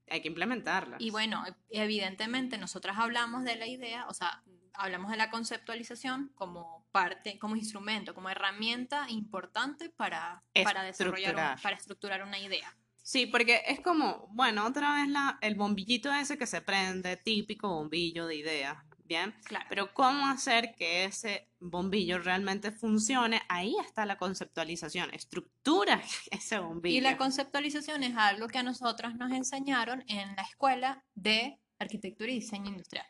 hay 0.09 0.21
que 0.21 0.27
implementarlas. 0.27 1.01
Y 1.01 1.09
bueno, 1.09 1.43
evidentemente 1.69 2.57
nosotras 2.57 2.97
hablamos 2.97 3.43
de 3.43 3.55
la 3.55 3.67
idea, 3.67 4.05
o 4.07 4.13
sea, 4.13 4.43
hablamos 4.73 5.11
de 5.11 5.17
la 5.17 5.29
conceptualización 5.29 6.31
como 6.35 6.85
parte, 6.91 7.39
como 7.39 7.55
instrumento, 7.55 8.13
como 8.13 8.29
herramienta 8.29 9.09
importante 9.09 9.89
para, 9.89 10.43
para 10.63 10.83
desarrollar, 10.83 11.35
un- 11.35 11.61
para 11.61 11.75
estructurar 11.75 12.23
una 12.23 12.39
idea. 12.39 12.75
Sí, 13.01 13.27
porque 13.27 13.61
es 13.67 13.81
como, 13.81 14.27
bueno, 14.31 14.65
otra 14.65 14.95
vez 14.95 15.07
la, 15.09 15.37
el 15.41 15.53
bombillito 15.55 16.11
ese 16.11 16.39
que 16.39 16.47
se 16.47 16.61
prende, 16.61 17.17
típico 17.17 17.69
bombillo 17.69 18.25
de 18.25 18.35
ideas, 18.35 18.77
¿bien? 19.05 19.33
Claro. 19.45 19.65
Pero 19.69 19.93
cómo 19.93 20.27
hacer 20.27 20.75
que 20.75 21.05
ese 21.05 21.47
bombillo 21.59 22.19
realmente 22.19 22.71
funcione, 22.71 23.41
ahí 23.49 23.75
está 23.85 24.05
la 24.05 24.17
conceptualización, 24.17 25.13
estructura 25.13 26.01
ese 26.31 26.59
bombillo. 26.59 26.97
Y 26.97 27.01
la 27.01 27.17
conceptualización 27.17 28.03
es 28.03 28.15
algo 28.17 28.47
que 28.47 28.57
a 28.59 28.63
nosotros 28.63 29.15
nos 29.15 29.31
enseñaron 29.31 30.03
en 30.07 30.35
la 30.35 30.43
escuela 30.43 31.03
de 31.13 31.59
arquitectura 31.79 32.31
y 32.31 32.35
diseño 32.35 32.69
industrial. 32.69 33.05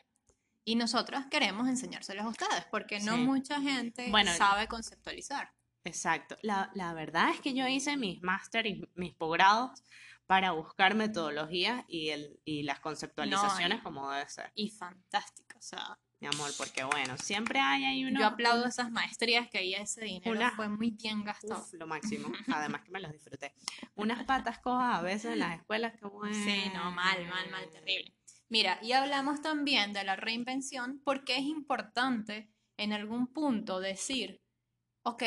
Y 0.64 0.74
nosotros 0.74 1.24
queremos 1.30 1.68
enseñárselos 1.68 2.24
a 2.24 2.28
ustedes, 2.28 2.64
porque 2.70 2.98
no 3.00 3.14
Sí. 3.14 3.20
mucha 3.22 3.60
gente 3.60 4.10
Bueno, 4.10 4.32
sabe 4.34 4.66
conceptualizar. 4.66 5.52
Exacto. 5.84 6.36
La, 6.42 6.70
la 6.74 6.92
verdad 6.94 7.30
es 7.30 7.40
que 7.40 7.54
yo 7.54 7.68
hice 7.68 7.96
mis 7.96 8.20
máster 8.20 8.66
y 8.66 8.82
mis 8.96 9.14
posgrados 9.14 9.70
para 10.26 10.52
buscar 10.52 10.94
metodologías 10.94 11.84
y, 11.88 12.08
el, 12.10 12.40
y 12.44 12.62
las 12.64 12.80
conceptualizaciones 12.80 13.78
y- 13.78 13.82
como 13.82 14.10
debe 14.10 14.28
ser, 14.28 14.50
Y 14.54 14.70
fantástico, 14.70 15.58
o 15.58 15.62
sea, 15.62 15.98
mi 16.18 16.28
amor, 16.28 16.50
porque 16.56 16.82
bueno, 16.84 17.16
siempre 17.18 17.60
hay 17.60 17.84
ahí 17.84 18.04
uno... 18.04 18.18
yo 18.20 18.26
aplaudo 18.26 18.66
esas 18.66 18.90
maestrías 18.90 19.48
que 19.48 19.58
ahí 19.58 19.74
ese 19.74 20.02
dinero 20.04 20.32
Una- 20.32 20.50
fue 20.52 20.68
muy 20.68 20.90
bien 20.90 21.22
gastado. 21.24 21.60
Uf, 21.60 21.74
lo 21.74 21.86
máximo. 21.86 22.28
Además 22.48 22.82
que 22.82 22.90
me 22.90 23.00
los 23.00 23.12
disfruté. 23.12 23.54
Unas 23.94 24.24
patas 24.24 24.58
cojas 24.58 24.98
a 24.98 25.02
veces 25.02 25.32
en 25.32 25.40
las 25.40 25.58
escuelas 25.60 25.92
que 25.98 26.06
bueno. 26.06 26.34
Sí, 26.34 26.70
no, 26.74 26.90
mal, 26.90 27.24
mal, 27.28 27.50
mal, 27.50 27.68
terrible. 27.70 28.14
Mira, 28.48 28.78
y 28.82 28.92
hablamos 28.92 29.42
también 29.42 29.92
de 29.92 30.04
la 30.04 30.16
reinvención 30.16 31.00
porque 31.04 31.36
es 31.36 31.42
importante 31.44 32.50
en 32.78 32.92
algún 32.92 33.26
punto 33.32 33.80
decir, 33.80 34.40
ok, 35.02 35.22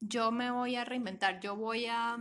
yo 0.00 0.30
me 0.32 0.50
voy 0.50 0.76
a 0.76 0.84
reinventar, 0.84 1.40
yo 1.40 1.56
voy 1.56 1.86
a 1.86 2.16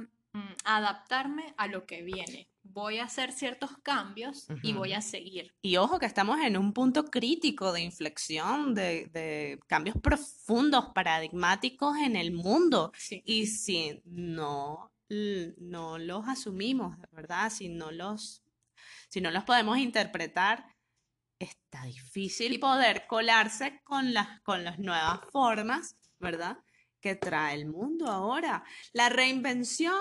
adaptarme 0.65 1.53
a 1.57 1.67
lo 1.67 1.85
que 1.85 2.01
viene, 2.01 2.49
voy 2.63 2.99
a 2.99 3.05
hacer 3.05 3.31
ciertos 3.31 3.77
cambios 3.81 4.47
y 4.61 4.73
voy 4.73 4.93
a 4.93 5.01
seguir. 5.01 5.53
Y 5.61 5.77
ojo 5.77 5.99
que 5.99 6.05
estamos 6.05 6.39
en 6.41 6.57
un 6.57 6.73
punto 6.73 7.05
crítico 7.05 7.71
de 7.71 7.81
inflexión, 7.81 8.73
de, 8.75 9.07
de 9.07 9.59
cambios 9.67 9.95
profundos, 10.01 10.87
paradigmáticos 10.93 11.97
en 11.97 12.15
el 12.15 12.31
mundo. 12.33 12.91
Sí. 12.97 13.21
Y 13.25 13.47
si 13.47 14.01
no, 14.05 14.91
l- 15.09 15.53
no 15.57 15.97
los 15.97 16.27
asumimos, 16.27 16.99
de 16.99 17.07
verdad, 17.11 17.49
si 17.49 17.69
no 17.69 17.91
los, 17.91 18.43
si 19.09 19.21
no 19.21 19.31
los 19.31 19.43
podemos 19.45 19.77
interpretar, 19.77 20.65
está 21.39 21.83
difícil 21.85 22.59
poder 22.59 23.07
colarse 23.07 23.81
con 23.83 24.13
las, 24.13 24.41
con 24.41 24.63
las 24.63 24.79
nuevas 24.79 25.19
formas, 25.31 25.95
¿verdad? 26.19 26.57
Que 26.99 27.15
trae 27.15 27.53
el 27.53 27.67
mundo 27.67 28.07
ahora. 28.07 28.63
La 28.91 29.07
reinvención, 29.07 29.95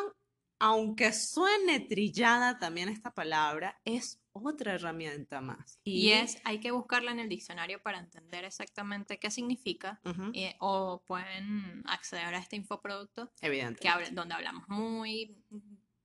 aunque 0.58 1.12
suene 1.12 1.80
trillada 1.80 2.58
también 2.58 2.88
esta 2.88 3.12
palabra, 3.12 3.80
es 3.84 4.20
otra 4.32 4.74
herramienta 4.74 5.40
más. 5.40 5.80
Y 5.84 6.10
es, 6.10 6.38
hay 6.44 6.60
que 6.60 6.70
buscarla 6.70 7.10
en 7.10 7.20
el 7.20 7.28
diccionario 7.28 7.82
para 7.82 7.98
entender 7.98 8.44
exactamente 8.44 9.18
qué 9.18 9.30
significa. 9.30 10.00
Ujú, 10.04 10.30
eh, 10.34 10.56
o 10.60 11.02
pueden 11.06 11.82
acceder 11.86 12.34
a 12.34 12.38
este 12.38 12.56
infoproducto 12.56 13.32
que 13.80 13.88
habla- 13.88 14.10
donde 14.10 14.34
hablamos 14.34 14.68
muy 14.68 15.36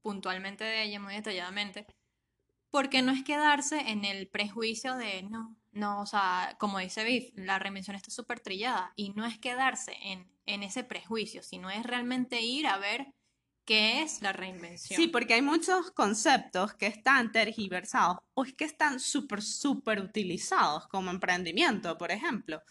puntualmente 0.02 0.64
de 0.64 0.84
ella, 0.84 1.00
muy 1.00 1.14
detalladamente, 1.14 1.86
porque 2.70 3.02
no 3.02 3.12
es 3.12 3.24
quedarse 3.24 3.92
en 3.92 4.06
el 4.06 4.28
prejuicio 4.28 4.96
de 4.96 5.24
no, 5.24 5.56
no, 5.72 6.02
o 6.02 6.06
sea, 6.06 6.56
como 6.60 6.80
dice 6.80 7.04
Biff, 7.04 7.32
la 7.36 7.60
reinvención 7.60 7.96
está 7.96 8.10
súper 8.12 8.40
trillada, 8.40 8.94
y 8.96 9.12
no 9.12 9.26
es 9.26 9.38
quedarse 9.38 9.96
en, 10.02 10.32
en 10.46 10.64
ese 10.64 10.84
prejuicio, 10.84 11.44
sino 11.44 11.70
es 11.70 11.84
realmente 11.84 12.42
ir 12.42 12.68
a 12.68 12.78
ver 12.78 13.14
qué 13.66 14.02
es 14.02 14.22
la 14.22 14.34
reinvención. 14.34 15.00
Sí, 15.00 15.08
porque 15.08 15.36
hay 15.36 15.42
muchos 15.42 15.92
conceptos 15.92 16.74
que 16.74 16.88
están 16.88 17.32
tergiversados 17.32 18.18
o 18.34 18.44
es 18.44 18.54
que 18.54 18.66
están 18.66 19.00
súper, 19.00 19.42
súper 19.42 20.00
utilizados 20.00 20.88
como 20.88 21.12
emprendimiento, 21.12 21.98
por 21.98 22.12
ejemplo. 22.12 22.62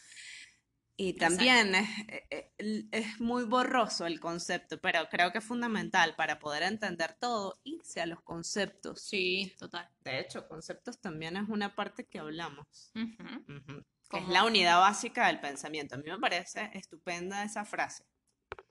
Y 1.02 1.14
también 1.14 1.74
es, 1.74 1.88
eh, 2.08 2.52
eh, 2.58 2.84
es 2.92 3.20
muy 3.20 3.44
borroso 3.44 4.04
el 4.04 4.20
concepto, 4.20 4.78
pero 4.82 5.08
creo 5.10 5.32
que 5.32 5.38
es 5.38 5.44
fundamental 5.44 6.14
para 6.14 6.38
poder 6.38 6.62
entender 6.62 7.16
todo, 7.18 7.58
irse 7.64 8.02
a 8.02 8.06
los 8.06 8.20
conceptos. 8.20 9.00
Sí, 9.00 9.54
total. 9.58 9.88
De 10.00 10.20
hecho, 10.20 10.46
conceptos 10.46 11.00
también 11.00 11.38
es 11.38 11.48
una 11.48 11.74
parte 11.74 12.06
que 12.06 12.18
hablamos. 12.18 12.92
Que 12.92 14.18
es 14.18 14.28
la 14.28 14.44
unidad 14.44 14.78
básica 14.78 15.28
del 15.28 15.40
pensamiento. 15.40 15.94
A 15.94 15.98
mí 15.98 16.04
me 16.06 16.18
parece 16.18 16.70
estupenda 16.74 17.44
esa 17.44 17.64
frase. 17.64 18.04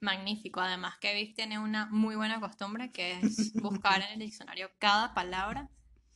Magnífico. 0.02 0.62
Además 0.62 0.98
que 1.00 1.14
Vic 1.14 1.36
tiene 1.36 1.60
una 1.60 1.86
muy 1.88 2.16
buena 2.16 2.40
costumbre 2.40 2.92
que 2.92 3.20
es 3.20 3.54
buscar 3.54 4.02
en 4.02 4.10
el 4.14 4.20
diccionario 4.20 4.72
cada 4.80 5.14
palabra 5.14 5.70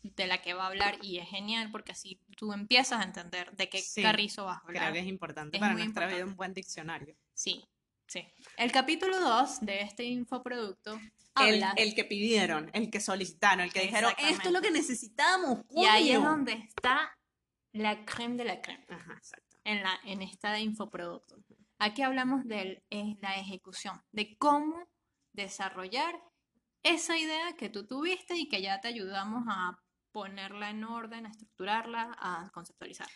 de 0.03 0.27
la 0.27 0.41
que 0.41 0.53
va 0.53 0.65
a 0.65 0.67
hablar 0.67 0.97
y 1.01 1.19
es 1.19 1.29
genial 1.29 1.71
porque 1.71 1.93
así 1.93 2.19
tú 2.35 2.51
empiezas 2.53 2.99
a 2.99 3.03
entender 3.03 3.55
de 3.55 3.69
qué 3.69 3.81
Sí, 3.81 4.01
carrizo 4.01 4.45
vas 4.45 4.57
a 4.57 4.61
Creo 4.65 4.77
hablar. 4.81 4.93
que 4.93 4.99
es 4.99 5.07
importante 5.07 5.57
Es 5.57 5.61
para 5.61 5.73
nuestra 5.73 6.07
vida 6.07 6.25
un 6.25 6.35
buen 6.35 6.53
diccionario. 6.53 7.15
Sí, 7.33 7.63
sí. 8.07 8.25
El 8.57 8.71
capítulo 8.73 9.17
2 9.19 9.61
de 9.61 9.81
este 9.81 10.03
infoproducto 10.03 10.99
El, 11.41 11.63
el 11.77 11.95
que 11.95 12.03
pidieron, 12.03 12.69
el 12.73 12.89
que 12.91 12.99
solicitaron, 12.99 13.61
el 13.61 13.71
que 13.73 13.79
dijeron, 13.81 14.11
esto 14.17 14.49
es 14.49 14.53
lo 14.53 14.61
que 14.61 14.71
necesitamos. 14.71 15.59
y 15.69 15.85
ahí 15.85 16.11
es 16.11 16.17
coño". 16.17 16.29
donde 16.29 16.53
está 16.53 17.17
la 17.71 18.03
creme 18.05 18.35
de 18.35 18.43
la 18.45 18.61
creme 18.61 18.85
Ajá, 18.89 19.13
exacto. 19.13 19.42
En 19.63 20.21
esta 20.21 20.59
infoproducto. 20.59 21.37
Aquí 21.79 22.01
hablamos 22.01 22.45
de 22.45 22.83
la 23.21 23.35
ejecución, 23.35 24.01
de 24.11 24.37
cómo 24.37 24.87
desarrollar 25.33 26.15
esa 26.83 27.17
idea 27.17 27.53
que 27.57 27.69
tú 27.69 27.87
tuviste 27.87 28.35
y 28.37 28.47
que 28.47 28.61
ya 28.61 28.79
te 28.81 28.89
ayudamos 28.89 29.43
a 29.47 29.79
ponerla 30.11 30.69
en 30.69 30.83
orden, 30.83 31.25
a 31.25 31.29
estructurarla, 31.29 32.15
a 32.19 32.49
conceptualizar. 32.53 33.07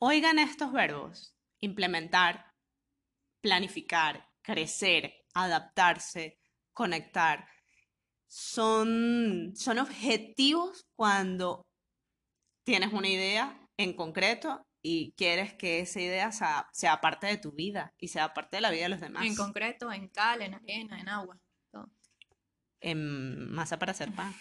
Oigan 0.00 0.38
estos 0.38 0.72
verbos, 0.72 1.34
implementar, 1.60 2.52
planificar, 3.40 4.28
crecer, 4.42 5.14
adaptarse, 5.34 6.38
conectar. 6.72 7.48
Son, 8.26 9.52
son 9.54 9.78
objetivos 9.78 10.86
cuando 10.94 11.66
tienes 12.64 12.92
una 12.92 13.08
idea 13.08 13.66
en 13.76 13.94
concreto 13.94 14.67
y 14.90 15.12
quieres 15.18 15.52
que 15.52 15.80
esa 15.80 16.00
idea 16.00 16.32
sea, 16.32 16.66
sea 16.72 17.02
parte 17.02 17.26
de 17.26 17.36
tu 17.36 17.52
vida 17.52 17.92
y 17.98 18.08
sea 18.08 18.32
parte 18.32 18.56
de 18.56 18.62
la 18.62 18.70
vida 18.70 18.84
de 18.84 18.88
los 18.88 19.00
demás. 19.00 19.26
En 19.26 19.36
concreto, 19.36 19.92
en 19.92 20.08
cal, 20.08 20.40
en 20.40 20.54
arena, 20.54 20.98
en 20.98 21.10
agua. 21.10 21.38
todo. 21.70 21.90
En 22.80 23.52
masa 23.52 23.78
para 23.78 23.92
hacer 23.92 24.10
pan. 24.12 24.34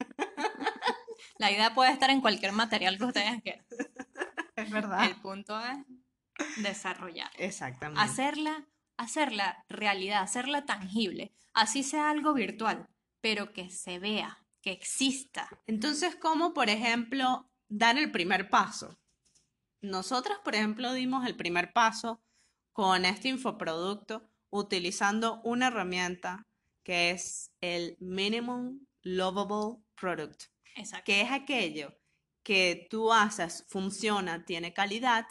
La 1.38 1.52
idea 1.52 1.74
puede 1.74 1.92
estar 1.92 2.08
en 2.08 2.22
cualquier 2.22 2.52
material 2.52 2.96
que 2.96 3.04
ustedes 3.04 3.42
quieran. 3.42 3.66
Es 4.56 4.70
verdad. 4.70 5.04
El 5.04 5.16
punto 5.16 5.60
es 5.60 5.76
desarrollar. 6.62 7.30
Exactamente. 7.36 8.00
Hacerla, 8.02 8.66
hacerla 8.96 9.62
realidad, 9.68 10.22
hacerla 10.22 10.64
tangible. 10.64 11.34
Así 11.52 11.82
sea 11.82 12.08
algo 12.08 12.32
virtual, 12.32 12.88
pero 13.20 13.52
que 13.52 13.68
se 13.68 13.98
vea, 13.98 14.42
que 14.62 14.70
exista. 14.72 15.50
Entonces, 15.66 16.16
¿cómo, 16.16 16.54
por 16.54 16.70
ejemplo, 16.70 17.50
dar 17.68 17.98
el 17.98 18.10
primer 18.10 18.48
paso. 18.48 18.98
Nosotras, 19.80 20.38
por 20.44 20.54
ejemplo, 20.54 20.92
dimos 20.92 21.26
el 21.26 21.36
primer 21.36 21.72
paso 21.72 22.20
con 22.72 23.04
este 23.04 23.28
infoproducto 23.28 24.28
utilizando 24.50 25.40
una 25.44 25.68
herramienta 25.68 26.46
que 26.82 27.10
es 27.10 27.52
el 27.60 27.96
Minimum 28.00 28.86
Lovable 29.02 29.82
Product, 29.94 30.44
Exacto. 30.74 31.04
que 31.04 31.20
es 31.20 31.30
aquello 31.30 31.94
que 32.42 32.86
tú 32.88 33.12
haces, 33.12 33.66
funciona, 33.68 34.44
tiene 34.44 34.72
calidad, 34.72 35.26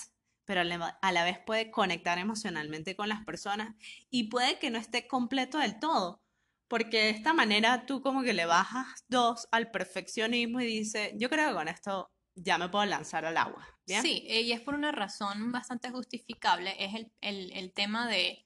pero 0.45 0.61
a 0.61 1.11
la, 1.11 1.23
vez 1.23 1.39
puede 1.39 1.71
conectar 1.71 2.19
emocionalmente 2.19 2.95
con 2.95 3.09
las 3.09 3.25
personas 3.25 3.75
y 4.09 4.25
puede 4.25 4.59
que 4.59 4.69
no 4.69 4.77
esté 4.77 5.07
completo 5.07 5.57
del 5.57 5.79
todo, 5.79 6.21
porque 6.67 6.97
de 6.97 7.09
esta 7.09 7.33
manera 7.33 7.85
tú 7.85 8.01
como 8.01 8.21
que 8.21 8.33
le 8.33 8.45
bajas 8.45 9.03
dos 9.07 9.47
al 9.51 9.71
perfeccionismo 9.71 10.61
y 10.61 10.67
dices, 10.67 11.11
yo 11.15 11.29
creo 11.29 11.49
que 11.49 11.55
con 11.55 11.67
esto 11.67 12.11
ya 12.37 12.57
me 12.57 12.69
puedo 12.69 12.85
lanzar 12.85 13.25
al 13.25 13.35
agua, 13.37 13.67
¿bien? 13.85 14.01
Sí, 14.01 14.23
y 14.27 14.51
es 14.51 14.61
por 14.61 14.75
una 14.75 14.91
razón 14.91 15.51
bastante 15.51 15.89
justificable, 15.89 16.75
es 16.79 16.93
el, 16.95 17.11
el- 17.21 17.51
el 17.53 17.73
tema 17.73 18.07
de 18.07 18.45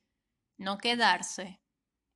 no 0.58 0.78
quedarse 0.78 1.62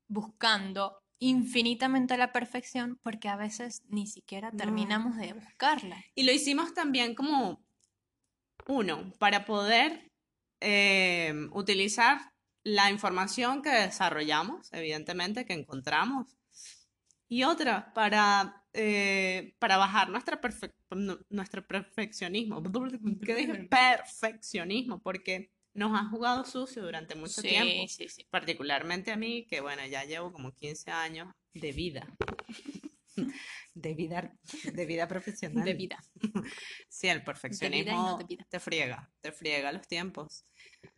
buscando 0.08 1.01
infinitamente 1.20 2.17
la 2.17 2.32
perfección, 2.32 3.00
porque 3.03 3.27
a 3.29 3.36
veces 3.36 3.82
ni 3.88 4.08
siquiera 4.08 4.51
No. 4.51 4.58
terminamos 4.58 5.17
de 5.17 5.34
buscarla. 5.34 6.03
Y 6.15 6.24
lo 6.24 6.32
hicimos 6.32 6.74
también 6.74 7.15
como, 7.15 7.65
uno, 8.67 9.12
para 9.20 9.46
poder 9.46 10.12
eh, 10.62 11.34
utilizar 11.51 12.20
la 12.63 12.89
información 12.89 13.62
que 13.62 13.70
desarrollamos, 13.70 14.72
evidentemente, 14.74 15.46
que 15.46 15.53
encontramos, 15.53 16.36
y 17.27 17.44
otra, 17.44 17.94
para, 17.94 18.63
eh, 18.74 19.55
para 19.60 19.77
bajar 19.77 20.10
nuestra 20.10 20.39
perfe- 20.41 20.74
no- 20.91 21.20
nuestro 21.29 21.65
perfeccionismo. 21.65 22.62
¿Qué 23.25 23.36
dije? 23.36 23.67
Perfeccionismo, 23.70 25.00
porque 25.01 25.51
nos 25.74 26.00
ha 26.00 26.05
jugado 26.10 26.46
sucio 26.46 26.84
durante 26.84 27.15
mucho 27.15 27.41
Sí, 27.41 27.50
tiempo. 27.50 27.88
sí, 27.88 28.08
sí. 28.10 28.25
Particularmente 28.29 29.12
a 29.12 29.17
mí, 29.17 29.46
que 29.48 29.62
bueno, 29.62 29.86
ya 29.88 30.03
llevo 30.05 30.32
como 30.32 30.53
15 30.53 30.91
años 30.91 31.34
de 31.53 31.72
vida. 31.72 32.08
De 33.74 33.94
vida, 33.94 34.34
de 34.74 34.86
vida 34.86 35.08
profesional. 35.08 35.63
De 35.63 35.74
vida. 35.74 35.98
Sí, 36.89 37.08
el 37.08 37.20
no 37.20 37.24
perfeccionismo 37.25 38.17
de 38.17 38.24
vida. 38.25 38.46
te 38.50 38.60
friega, 38.60 39.10
te 39.22 39.32
friega 39.32 39.72
los 39.72 39.88
tiempos. 39.88 40.46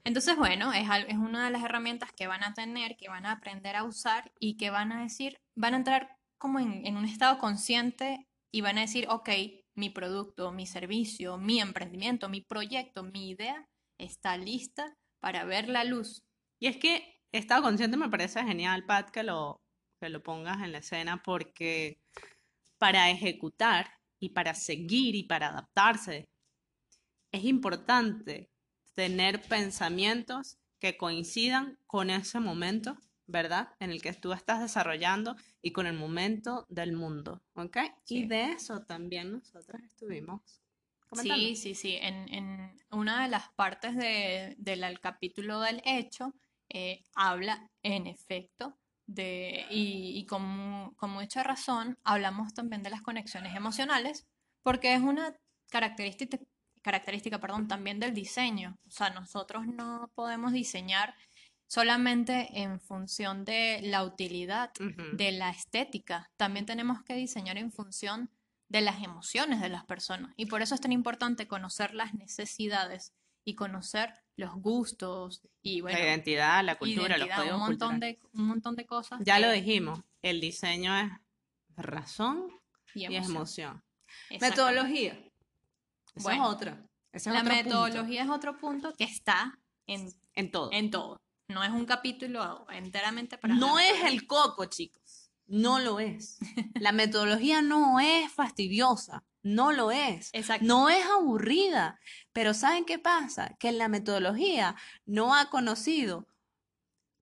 Entonces, 0.03 0.36
bueno, 0.36 0.74
es, 0.74 0.88
es 1.07 1.15
una 1.17 1.46
de 1.46 1.51
las 1.51 1.63
herramientas 1.63 2.12
que 2.12 2.27
van 2.27 2.43
a 2.43 2.53
tener, 2.53 2.96
que 2.98 3.07
van 3.10 3.25
a 3.25 3.34
aprender 3.34 3.75
a 3.75 3.84
usar 3.84 4.31
y 4.39 4.57
que 4.57 4.69
van 4.69 4.91
a 4.91 5.01
decir, 5.03 5.39
van 5.55 5.74
a 5.74 5.77
entrar 5.77 6.16
como 6.38 6.60
en, 6.60 6.98
un 6.98 7.06
estado 7.06 7.39
consciente 7.39 8.27
y 8.51 8.62
van 8.62 8.77
a 8.77 8.82
decir, 8.82 9.08
ok, 9.10 9.29
mi 9.75 9.89
producto, 9.89 10.51
mi 10.51 10.65
servicio, 10.65 11.38
mi 11.38 11.60
emprendimiento, 11.60 12.29
mi 12.29 12.41
proyecto, 12.41 13.03
mi 13.03 13.29
idea 13.29 13.67
está 13.98 14.38
lista 14.38 14.98
para 15.20 15.46
ver 15.46 15.70
la 15.70 15.84
luz. 15.84 16.24
Y 16.60 16.67
es 16.67 16.77
que 16.77 17.22
estado 17.32 17.63
consciente 17.63 17.98
me 17.98 18.10
parece 18.10 18.44
genial, 18.44 18.86
Pat, 18.86 19.10
que 19.10 19.24
lo, 19.24 19.62
que 20.00 20.10
lo 20.10 20.24
pongas 20.24 20.62
en 20.62 20.72
la 20.72 20.79
escena, 20.79 21.22
porque 21.24 22.00
para 22.77 23.10
ejecutar 23.10 23.89
y 24.20 24.29
para 24.29 24.53
seguir 24.53 25.15
y 25.15 25.24
para 25.24 25.50
adaptarse, 25.50 26.29
es 27.32 27.44
importante 27.44 28.50
tener 28.94 29.41
pensamientos 29.41 30.58
que 30.79 30.98
coincidan 30.98 31.77
con 31.86 32.10
ese 32.10 32.39
momento, 32.39 32.98
¿verdad? 33.27 33.69
En 33.79 33.91
el 33.91 34.01
que 34.01 34.13
tú 34.13 34.31
estás 34.34 34.62
desarrollando 34.62 35.36
y 35.62 35.72
con 35.72 35.86
el 35.86 35.93
momento 35.98 36.65
del 36.69 36.93
mundo, 36.93 37.41
¿ok? 37.53 37.77
Y 38.07 38.22
Sí. 38.22 38.25
de 38.25 38.51
eso 38.53 38.81
también 38.81 39.34
nosotras 39.34 39.84
estuvimos 39.84 40.41
comentando. 41.10 41.46
Sí, 41.46 41.55
sí, 41.55 41.75
sí. 41.75 41.98
En, 42.01 42.34
en 42.34 42.72
una 42.91 43.24
de 43.24 43.29
las 43.29 43.50
partes 43.50 43.96
de- 43.96 44.55
del 44.57 44.83
al 44.83 45.00
capítulo 45.00 45.59
del 45.61 45.81
hecho, 45.85 46.33
eh, 46.70 47.03
habla 47.16 47.70
en 47.83 48.07
efecto 48.07 48.77
de, 49.05 49.66
y, 49.70 50.18
y 50.20 50.25
con, 50.25 50.94
con 50.96 51.11
mucha 51.11 51.44
razón, 51.44 51.98
hablamos 52.03 52.53
también 52.53 52.83
de 52.83 52.90
las 52.90 53.01
conexiones 53.01 53.55
emocionales, 53.55 54.25
porque 54.63 54.94
es 54.94 55.01
una 55.01 55.33
característica, 55.70 56.37
característica, 56.81 57.40
perdón, 57.40 57.68
también 57.68 58.00
del 58.00 58.13
diseño. 58.13 58.77
O 58.85 58.92
sea, 58.92 59.09
nosotros 59.09 59.66
no 59.68 60.11
podemos 60.16 60.51
diseñar 60.53 61.16
solamente 61.68 62.48
en 62.62 62.80
función 62.80 63.46
de 63.46 63.82
la 63.84 64.03
utilidad 64.03 64.72
de 65.14 65.32
la 65.32 65.50
estética, 65.50 66.32
también 66.38 66.66
tenemos 66.66 67.03
que 67.03 67.14
diseñar 67.16 67.58
en 67.58 67.72
función 67.72 68.30
de 68.70 68.82
las 68.82 69.01
emociones 69.03 69.62
de 69.62 69.70
las 69.70 69.86
personas. 69.86 70.34
Y 70.36 70.48
por 70.48 70.62
eso 70.62 70.75
es 70.75 70.82
tan 70.82 70.92
importante 70.92 71.48
conocer 71.48 71.94
las 71.94 72.14
necesidades 72.14 73.14
y 73.46 73.56
conocer 73.56 74.14
los 74.36 74.53
gustos 74.56 75.42
y 75.62 75.82
bueno, 75.82 75.98
La 75.98 76.03
identidad, 76.06 76.64
la 76.64 76.77
cultura, 76.77 77.18
los 77.18 77.27
identidad, 77.27 77.38
códigos 77.38 77.56
un 77.62 77.68
montón 77.68 77.90
culturales. 77.92 78.20
de, 78.22 78.40
un 78.40 78.48
montón 78.48 78.75
de 78.75 78.86
cosas 78.86 79.20
Ya 79.24 79.40
lo 79.40 79.50
dijimos, 79.51 80.01
el 80.22 80.42
diseño 80.42 80.98
es 80.98 81.12
razón 81.77 82.50
y 82.94 83.08
y 83.08 83.16
emoción. 83.16 83.82
Metodología. 84.42 85.14
Esa 86.16 86.24
Bueno, 86.24 86.44
es 86.50 86.56
otra. 86.56 86.90
Ese 87.12 87.30
es 87.30 87.34
La 87.36 87.42
punto. 87.42 87.56
metodología 87.56 88.24
es 88.24 88.30
otro 88.30 88.58
punto 88.58 88.94
que 88.94 89.03
está 89.06 89.58
en, 89.88 90.10
En 90.34 90.51
todo. 90.51 90.70
en 90.74 90.92
todo. 90.92 91.22
No 91.50 91.64
es 91.64 91.72
un 91.72 91.86
capítulo 91.86 92.68
enteramente 92.72 93.38
para 93.38 93.55
No 93.55 93.77
hablar 93.77 93.86
es 93.96 94.03
el 94.12 94.27
coco, 94.27 94.66
chicos. 94.66 95.31
No 95.46 95.79
lo 95.79 96.01
es. 96.01 96.40
La 96.75 96.92
metodología 96.92 97.62
no 97.62 98.01
es 98.01 98.29
fastidiosa. 98.31 99.24
No 99.44 99.72
lo 99.72 99.92
es. 99.92 100.29
Exacto. 100.33 100.66
No 100.66 100.90
es 100.90 101.05
aburrida. 101.05 102.01
Pero 102.33 102.53
¿saben 102.53 102.83
qué 102.83 103.00
pasa? 103.00 103.55
Que 103.60 103.72
la 103.72 103.88
metodología 103.88 104.75
no 105.05 105.36
ha 105.36 105.50
conocido 105.50 106.27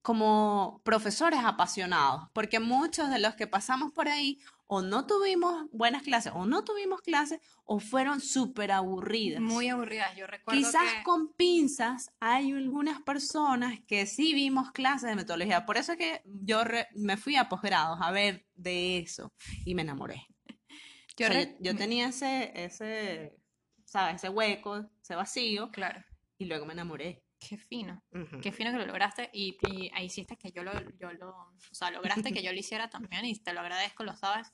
como 0.06 0.80
profesores 0.84 1.40
apasionados, 1.42 2.28
porque 2.32 2.60
muchos 2.60 3.10
de 3.10 3.18
los 3.18 3.34
que 3.34 3.48
pasamos 3.48 3.90
por 3.90 4.06
ahí 4.06 4.38
o 4.68 4.80
no 4.80 5.04
tuvimos 5.04 5.66
buenas 5.72 6.04
clases, 6.04 6.30
o 6.32 6.46
no 6.46 6.62
tuvimos 6.62 7.00
clases, 7.00 7.40
o 7.64 7.80
fueron 7.80 8.20
súper 8.20 8.70
aburridas. 8.70 9.40
Muy 9.40 9.68
aburridas. 9.68 10.14
Yo 10.14 10.28
recuerdo 10.28 10.60
Quizás 10.60 10.92
que 10.92 11.02
con 11.02 11.32
pinzas 11.32 12.12
hay 12.20 12.52
algunas 12.52 13.02
personas 13.02 13.80
que 13.88 14.06
sí 14.06 14.32
vimos 14.32 14.70
clases 14.70 15.10
de 15.10 15.16
metodología. 15.16 15.66
Por 15.66 15.76
eso 15.76 15.90
es 15.90 15.98
que 15.98 16.22
yo 16.24 16.62
re- 16.62 16.86
me 16.94 17.16
fui 17.16 17.34
a 17.34 17.48
posgrados 17.48 17.98
a 18.00 18.12
ver 18.12 18.46
de 18.54 18.98
eso 18.98 19.32
y 19.64 19.74
me 19.74 19.82
enamoré. 19.82 20.28
yo 21.16 21.26
O 21.26 21.30
sea, 21.30 21.30
re- 21.30 21.56
yo, 21.58 21.72
yo 21.72 21.76
tenía 21.76 22.06
ese, 22.10 22.52
ese, 22.54 23.40
¿sabes? 23.84 24.14
Ese 24.14 24.28
hueco, 24.28 24.86
ese 25.02 25.16
vacío 25.16 25.68
Claro, 25.72 26.00
y 26.38 26.44
luego 26.44 26.64
me 26.64 26.74
enamoré. 26.74 27.25
Qué 27.48 27.56
fino. 27.58 28.02
Ujú. 28.12 28.40
Qué 28.40 28.52
fino 28.52 28.70
que 28.72 28.78
lo 28.78 28.86
lograste 28.86 29.30
y, 29.32 29.56
y 29.68 29.90
ahí 29.94 30.06
hiciste 30.06 30.36
que 30.36 30.50
yo 30.52 30.62
lo, 30.62 30.72
yo 30.98 31.12
lo, 31.12 31.30
o 31.30 31.74
sea, 31.74 31.90
lograste 31.90 32.32
que 32.32 32.42
yo 32.42 32.52
lo 32.52 32.58
hiciera 32.58 32.88
también 32.90 33.24
y 33.24 33.34
te 33.38 33.52
lo 33.52 33.60
agradezco, 33.60 34.04
lo 34.04 34.16
sabes. 34.16 34.52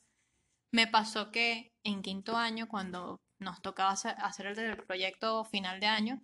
Me 0.72 0.86
pasó 0.86 1.30
que 1.30 1.72
en 1.84 2.02
quinto 2.02 2.36
año, 2.36 2.66
cuando 2.68 3.20
nos 3.38 3.60
tocaba 3.60 3.90
hacer, 3.92 4.46
el 4.46 4.76
proyecto 4.84 5.44
final 5.44 5.80
de 5.80 5.86
año, 5.86 6.22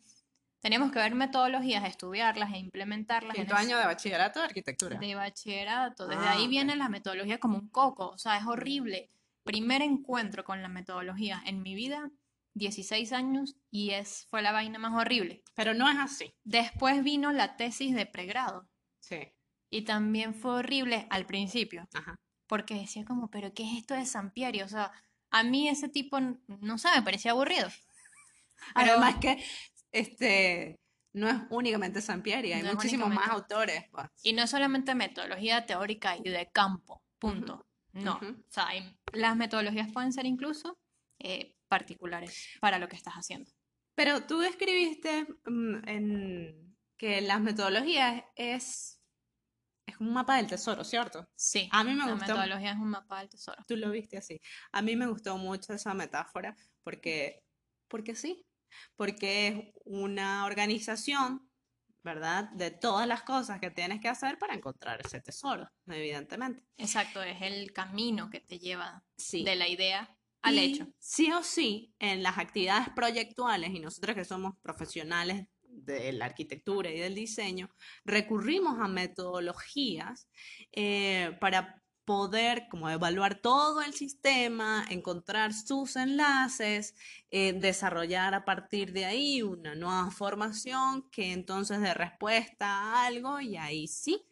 teníamos 0.60 0.90
que 0.92 0.98
ver 0.98 1.14
metodologías, 1.14 1.84
estudiarlas 1.84 2.52
e 2.54 2.58
implementarlas 2.58 3.34
en 3.36 3.42
Quinto 3.42 3.54
ese- 3.56 3.64
año 3.66 3.78
de 3.78 3.84
bachillerato 3.86 4.38
de 4.40 4.46
arquitectura. 4.46 4.98
de 4.98 5.14
bachillerato. 5.14 6.06
Desde 6.06 6.26
Ah, 6.26 6.32
ahí 6.32 6.44
ok. 6.44 6.50
viene 6.50 6.76
la 6.76 6.88
metodología 6.88 7.38
como 7.38 7.58
un 7.58 7.68
coco, 7.68 8.08
o 8.10 8.18
sea, 8.18 8.36
es 8.38 8.46
horrible. 8.46 9.10
Primer 9.44 9.82
encuentro 9.82 10.44
con 10.44 10.62
la 10.62 10.68
metodología 10.68 11.42
en 11.46 11.62
mi 11.62 11.74
vida, 11.74 12.10
16 12.54 13.12
años, 13.12 13.56
y 13.70 13.90
es, 13.90 14.26
fue 14.30 14.42
la 14.42 14.52
vaina 14.52 14.78
más 14.78 14.92
horrible. 14.94 15.42
Pero 15.54 15.74
no 15.74 15.88
es 15.88 15.96
así. 15.98 16.34
Después 16.44 17.02
vino 17.04 17.32
la 17.32 17.56
tesis 17.56 17.94
de 17.94 18.06
pregrado. 18.06 18.68
Sí. 19.00 19.32
Y 19.70 19.82
también 19.82 20.34
fue 20.34 20.52
horrible 20.56 21.06
al 21.10 21.26
principio, 21.26 21.88
Ajá. 21.94 22.18
porque 22.46 22.74
decía 22.74 23.04
como, 23.04 23.30
pero 23.30 23.52
¿qué 23.54 23.64
es 23.64 23.78
esto 23.78 23.94
de 23.94 24.06
Sampieri? 24.06 24.62
O 24.62 24.68
sea, 24.68 24.90
a 25.30 25.42
mí 25.42 25.68
ese 25.68 25.88
tipo, 25.88 26.18
no 26.20 26.78
sé, 26.78 26.88
me 26.94 27.02
parecía 27.02 27.32
aburrido. 27.32 27.68
Pero- 28.74 28.92
Además 28.92 29.16
que 29.20 29.44
este 29.92 30.78
no 31.12 31.28
es 31.28 31.36
únicamente 31.50 32.00
Sampieri, 32.00 32.52
hay 32.52 32.62
No 32.62 32.72
muchísimos 32.74 33.08
más 33.12 33.28
autores. 33.30 33.84
pues. 33.90 34.06
Y 34.22 34.32
no 34.32 34.42
es 34.44 34.50
solamente 34.50 34.94
metodología 34.94 35.66
teórica 35.66 36.16
y 36.16 36.22
de 36.28 36.48
campo, 36.52 37.02
punto. 37.18 37.64
No, 37.92 38.16
ujú. 38.16 38.26
o 38.26 38.50
sea, 38.50 38.68
hay- 38.68 38.96
las 39.12 39.36
metodologías 39.36 39.90
pueden 39.92 40.12
ser 40.12 40.26
incluso 40.26 40.78
eh, 41.18 41.54
particulares 41.68 42.56
para 42.60 42.78
lo 42.78 42.88
que 42.88 42.96
estás 42.96 43.14
haciendo. 43.14 43.50
Pero 43.94 44.24
tú 44.26 44.38
describiste 44.38 45.26
mm, 45.46 45.88
en 45.88 46.76
que 46.96 47.20
las 47.20 47.40
metodologías 47.40 48.24
es, 48.36 49.00
es 49.86 49.96
un 50.00 50.12
mapa 50.12 50.36
del 50.36 50.46
tesoro, 50.48 50.82
¿cierto? 50.84 51.28
Sí, 51.36 51.68
A 51.72 51.84
mí 51.84 51.92
me 51.94 52.04
la 52.06 52.12
gustó. 52.12 52.26
metodología 52.32 52.70
es 52.72 52.76
un 52.76 52.90
mapa 52.90 53.20
del 53.20 53.28
tesoro. 53.28 53.62
Tú 53.66 53.76
lo 53.76 53.90
viste 53.90 54.16
así. 54.18 54.40
A 54.72 54.82
mí 54.82 54.96
me 54.96 55.06
gustó 55.06 55.36
mucho 55.38 55.72
esa 55.72 55.94
metáfora 55.94 56.56
porque, 56.82 57.44
porque 57.88 58.14
sí, 58.14 58.44
porque 58.96 59.46
es 59.48 59.72
una 59.84 60.44
organización, 60.44 61.48
¿verdad? 62.02 62.50
De 62.50 62.70
todas 62.70 63.06
las 63.06 63.22
cosas 63.22 63.60
que 63.60 63.70
tienes 63.70 64.00
que 64.00 64.08
hacer 64.08 64.38
para 64.38 64.54
encontrar 64.54 65.00
ese 65.04 65.20
tesoro, 65.20 65.68
evidentemente. 65.86 66.64
Exacto, 66.76 67.22
es 67.22 67.42
el 67.42 67.72
camino 67.72 68.30
que 68.30 68.40
te 68.40 68.58
lleva 68.58 69.04
Sí. 69.16 69.44
de 69.44 69.56
la 69.56 69.68
idea 69.68 70.17
al 70.42 70.54
Y 70.54 70.58
hecho. 70.60 70.86
Sí 70.98 71.32
o 71.32 71.42
sí, 71.42 71.94
en 71.98 72.22
las 72.22 72.38
actividades 72.38 72.88
proyectuales, 72.90 73.70
y 73.74 73.80
nosotros 73.80 74.14
que 74.14 74.24
somos 74.24 74.54
profesionales 74.62 75.46
de 75.62 76.12
la 76.12 76.26
arquitectura 76.26 76.90
y 76.90 76.98
del 76.98 77.14
diseño, 77.14 77.70
recurrimos 78.04 78.78
a 78.80 78.88
metodologías 78.88 80.28
eh, 80.72 81.36
para 81.40 81.82
poder 82.04 82.68
como 82.70 82.88
evaluar 82.88 83.34
todo 83.34 83.82
el 83.82 83.92
sistema, 83.92 84.82
encontrar 84.88 85.52
sus 85.52 85.94
enlaces, 85.96 86.94
eh, 87.30 87.52
desarrollar 87.52 88.34
a 88.34 88.46
partir 88.46 88.92
de 88.92 89.04
ahí 89.04 89.42
una 89.42 89.74
nueva 89.74 90.10
formación 90.10 91.10
que 91.10 91.32
entonces 91.32 91.82
dé 91.82 91.92
respuesta 91.92 92.66
a 92.66 93.06
algo 93.06 93.40
y 93.40 93.58
ahí 93.58 93.88
sí 93.88 94.24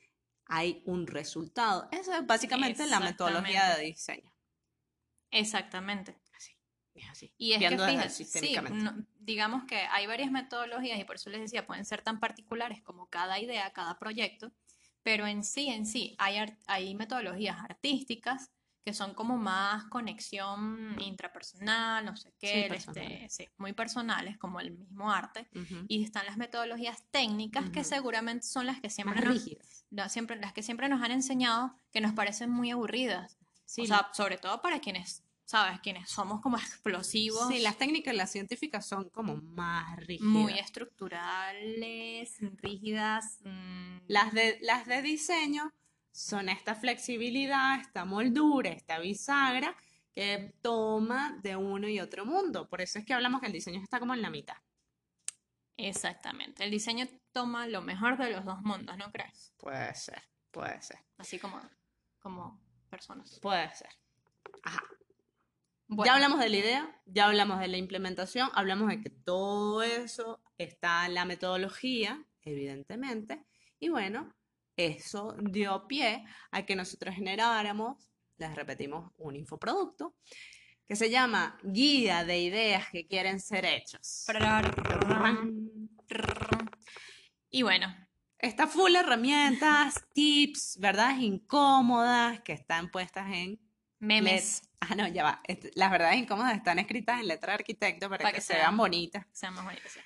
hay 0.46 0.82
un 0.86 1.06
resultado. 1.06 1.86
Esa 1.92 2.18
es 2.18 2.26
básicamente 2.26 2.86
la 2.86 3.00
metodología 3.00 3.76
de 3.76 3.84
diseño. 3.84 4.35
Exactamente. 5.30 6.16
Es 6.94 7.10
así. 7.10 7.32
Y 7.36 7.52
es 7.52 7.58
viendo 7.60 7.84
que 7.84 7.92
fíjate, 7.92 8.24
sí, 8.24 8.56
no- 8.72 9.06
digamos 9.18 9.64
que 9.64 9.76
hay 9.76 10.06
varias 10.06 10.30
metodologías 10.30 10.98
y 10.98 11.04
por 11.04 11.16
eso 11.16 11.30
les 11.30 11.40
decía, 11.42 11.66
pueden 11.66 11.84
ser 11.84 12.02
tan 12.02 12.20
particulares 12.20 12.82
como 12.82 13.08
cada 13.08 13.38
idea, 13.38 13.70
cada 13.72 13.98
proyecto, 13.98 14.52
pero 15.02 15.26
en 15.26 15.44
sí, 15.44 15.68
en 15.68 15.86
sí, 15.86 16.16
hay, 16.18 16.94
metodologías 16.94 17.58
artísticas 17.60 18.50
que 18.84 18.94
son 18.94 19.14
como 19.14 19.36
más 19.36 19.84
conexión 19.86 20.96
intrapersonal, 21.00 22.04
no 22.04 22.16
sé 22.16 22.32
qué, 22.38 22.60
este, 22.66 22.68
personales. 22.68 23.34
sí, 23.34 23.48
muy 23.58 23.72
personales, 23.72 24.38
como 24.38 24.60
el 24.60 24.70
mismo 24.70 25.10
arte. 25.10 25.48
Y 25.88 26.04
están 26.04 26.24
las 26.24 26.36
metodologías 26.36 27.04
técnicas 27.10 27.68
que 27.70 27.82
seguramente 27.84 28.46
son 28.46 28.64
las 28.66 28.80
que 28.80 28.88
siempre 28.88 29.16
Más 29.16 29.24
nos, 29.24 29.34
rígidas. 29.44 29.84
la- 29.90 30.08
siempre, 30.08 30.36
las 30.36 30.52
que 30.52 30.62
siempre 30.62 30.88
nos 30.88 31.02
han 31.02 31.10
enseñado 31.10 31.74
que 31.90 32.00
nos 32.00 32.12
parecen 32.12 32.48
muy 32.50 32.70
aburridas. 32.70 33.38
Sí, 33.66 33.82
o 33.82 33.86
sea, 33.86 34.08
sobre 34.14 34.38
todo 34.38 34.62
para 34.62 34.80
quienes, 34.80 35.22
¿sabes? 35.44 35.80
Quienes 35.80 36.08
somos 36.08 36.40
como 36.40 36.56
explosivos. 36.56 37.48
sí, 37.48 37.58
las 37.58 37.76
técnicas 37.76 38.14
las 38.14 38.30
científicas 38.32 38.86
son 38.86 39.10
como 39.10 39.36
más 39.36 39.96
rígidas. 40.06 40.32
muy 40.32 40.58
estructurales, 40.58 42.36
rígidas. 42.62 43.40
mm, 43.44 43.98
Las 44.08 44.32
de, 44.32 44.58
las 44.62 44.86
de 44.86 45.02
diseño 45.02 45.72
son 46.12 46.48
esta 46.48 46.74
flexibilidad, 46.74 47.78
esta 47.80 48.04
moldura, 48.06 48.70
esta 48.70 48.98
bisagra 48.98 49.76
que 50.14 50.54
toma 50.62 51.38
de 51.42 51.56
uno 51.56 51.88
y 51.88 52.00
otro 52.00 52.24
mundo. 52.24 52.68
Por 52.68 52.80
eso 52.80 52.98
es 52.98 53.04
que 53.04 53.12
hablamos 53.12 53.40
que 53.42 53.48
el 53.48 53.52
diseño 53.52 53.82
está 53.82 53.98
como 54.00 54.14
en 54.14 54.22
la 54.22 54.30
mitad. 54.30 54.56
Exactamente. 55.76 56.64
El 56.64 56.70
diseño 56.70 57.06
toma 57.32 57.66
lo 57.66 57.82
mejor 57.82 58.16
de 58.16 58.30
los 58.30 58.44
dos 58.44 58.62
mundos, 58.62 58.96
¿no 58.96 59.12
crees? 59.12 59.52
Puede 59.58 59.94
ser, 59.94 60.22
puede 60.50 60.80
ser, 60.80 60.98
Así 61.18 61.38
como, 61.38 61.60
como 62.18 62.58
personas. 62.96 63.38
puede 63.40 63.74
ser. 63.74 63.90
Ajá. 64.62 64.82
Bueno, 65.88 66.06
Ya 66.06 66.14
hablamos 66.14 66.40
de 66.40 66.48
la 66.48 66.56
idea, 66.56 67.02
ya 67.04 67.26
hablamos 67.26 67.60
de 67.60 67.68
la 67.68 67.76
implementación, 67.76 68.50
hablamos 68.54 68.88
de 68.88 69.00
que 69.00 69.10
todo 69.10 69.82
eso 69.82 70.40
está 70.58 71.06
en 71.06 71.14
la 71.14 71.24
metodología, 71.24 72.24
evidentemente, 72.42 73.44
y 73.78 73.88
bueno, 73.88 74.34
eso 74.76 75.36
dio 75.38 75.86
pie 75.86 76.24
a 76.50 76.66
que 76.66 76.74
nosotros 76.74 77.14
generáramos, 77.14 78.08
les 78.38 78.54
repetimos, 78.54 79.12
un 79.16 79.36
infoproducto 79.36 80.16
que 80.84 80.96
se 80.96 81.08
llama 81.08 81.58
Guía 81.62 82.24
de 82.24 82.40
Ideas 82.40 82.86
que 82.90 83.06
quieren 83.06 83.40
ser 83.40 83.64
hechos. 83.64 84.24
Y 87.50 87.62
bueno, 87.62 88.05
Está 88.38 88.66
full 88.66 88.92
de 88.92 88.98
herramientas, 88.98 90.04
tips, 90.14 90.78
verdades 90.78 91.18
incómodas 91.20 92.40
que 92.40 92.52
están 92.52 92.90
puestas 92.90 93.30
en 93.32 93.58
memes, 93.98 94.62
let- 94.62 94.70
Ah, 94.78 94.94
no, 94.94 95.08
ya 95.08 95.24
va. 95.24 95.42
Las 95.74 95.90
verdades 95.90 96.18
incómodas 96.18 96.54
están 96.56 96.78
escritas 96.78 97.18
en 97.20 97.28
letra 97.28 97.52
de 97.52 97.54
arquitecto 97.60 98.08
para, 98.10 98.18
Para 98.22 98.30
que, 98.32 98.36
que 98.36 98.40
se 98.42 98.54
vean 98.54 98.76
bonitas. 98.76 99.24
sean 99.32 99.54
más 99.54 99.64
bonitos. 99.64 99.90
sí. 99.90 100.00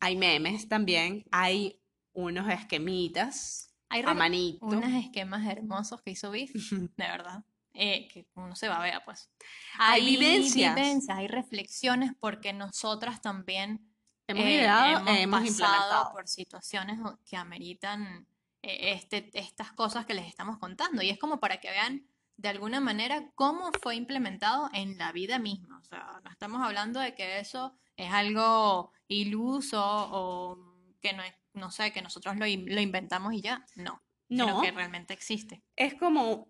Hay 0.00 0.16
memes 0.16 0.68
también, 0.68 1.24
hay 1.30 1.80
unos 2.12 2.50
esquemitas 2.50 3.74
Hay 3.88 4.02
a 4.04 4.12
manito. 4.14 4.66
unos 4.66 4.92
esquemas 4.92 5.46
hermosos 5.46 6.02
que 6.02 6.10
hizo 6.10 6.30
Biff, 6.32 6.52
de 6.72 6.88
verdad. 6.96 7.44
eh, 7.74 8.08
que 8.08 8.26
uno 8.34 8.54
se 8.56 8.68
va 8.68 8.78
a 8.78 8.82
ver, 8.82 9.00
pues. 9.04 9.30
Hay 9.78 10.04
vivencias. 10.04 10.74
vivencias, 10.74 11.16
hay 11.16 11.28
reflexiones, 11.28 12.10
porque 12.18 12.52
nosotras 12.52 13.22
también 13.22 13.87
Hemos 14.28 14.44
eh, 14.44 14.52
ideado, 14.54 14.98
hemos 15.00 15.18
hemos 15.18 15.40
pasado 15.40 15.74
implementado. 15.74 16.12
por 16.12 16.28
situaciones 16.28 16.98
que 17.24 17.36
ameritan 17.36 18.26
eh, 18.62 18.92
este, 18.92 19.30
estas 19.34 19.72
cosas 19.72 20.06
que 20.06 20.14
les 20.14 20.26
estamos 20.26 20.58
contando. 20.58 21.02
Y 21.02 21.10
es 21.10 21.18
como 21.18 21.40
para 21.40 21.58
que 21.60 21.70
vean 21.70 22.06
de 22.36 22.48
alguna 22.48 22.78
manera 22.80 23.30
cómo 23.34 23.70
fue 23.82 23.96
implementado 23.96 24.70
en 24.72 24.96
la 24.98 25.12
vida 25.12 25.38
misma. 25.38 25.78
O 25.78 25.84
sea, 25.84 26.20
no 26.22 26.30
estamos 26.30 26.62
hablando 26.62 27.00
de 27.00 27.14
que 27.14 27.40
eso 27.40 27.74
es 27.96 28.12
algo 28.12 28.92
iluso 29.08 29.80
o 29.82 30.74
que 31.00 31.12
no 31.14 31.22
es, 31.22 31.34
no 31.54 31.70
sé, 31.70 31.92
que 31.92 32.02
nosotros 32.02 32.36
lo, 32.36 32.46
in- 32.46 32.72
lo 32.72 32.80
inventamos 32.80 33.32
y 33.32 33.40
ya. 33.40 33.64
No, 33.76 34.00
sino 34.28 34.46
No, 34.46 34.60
que 34.62 34.70
realmente 34.70 35.14
existe. 35.14 35.62
es 35.74 35.94
como 35.94 36.48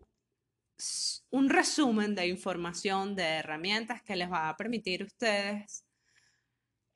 un 1.30 1.48
resumen 1.48 2.14
de 2.14 2.26
información, 2.28 3.14
de 3.16 3.24
herramientas 3.24 4.02
que 4.02 4.14
les 4.16 4.30
va 4.30 4.48
a 4.48 4.56
permitir 4.56 5.02
a 5.02 5.06
ustedes 5.06 5.84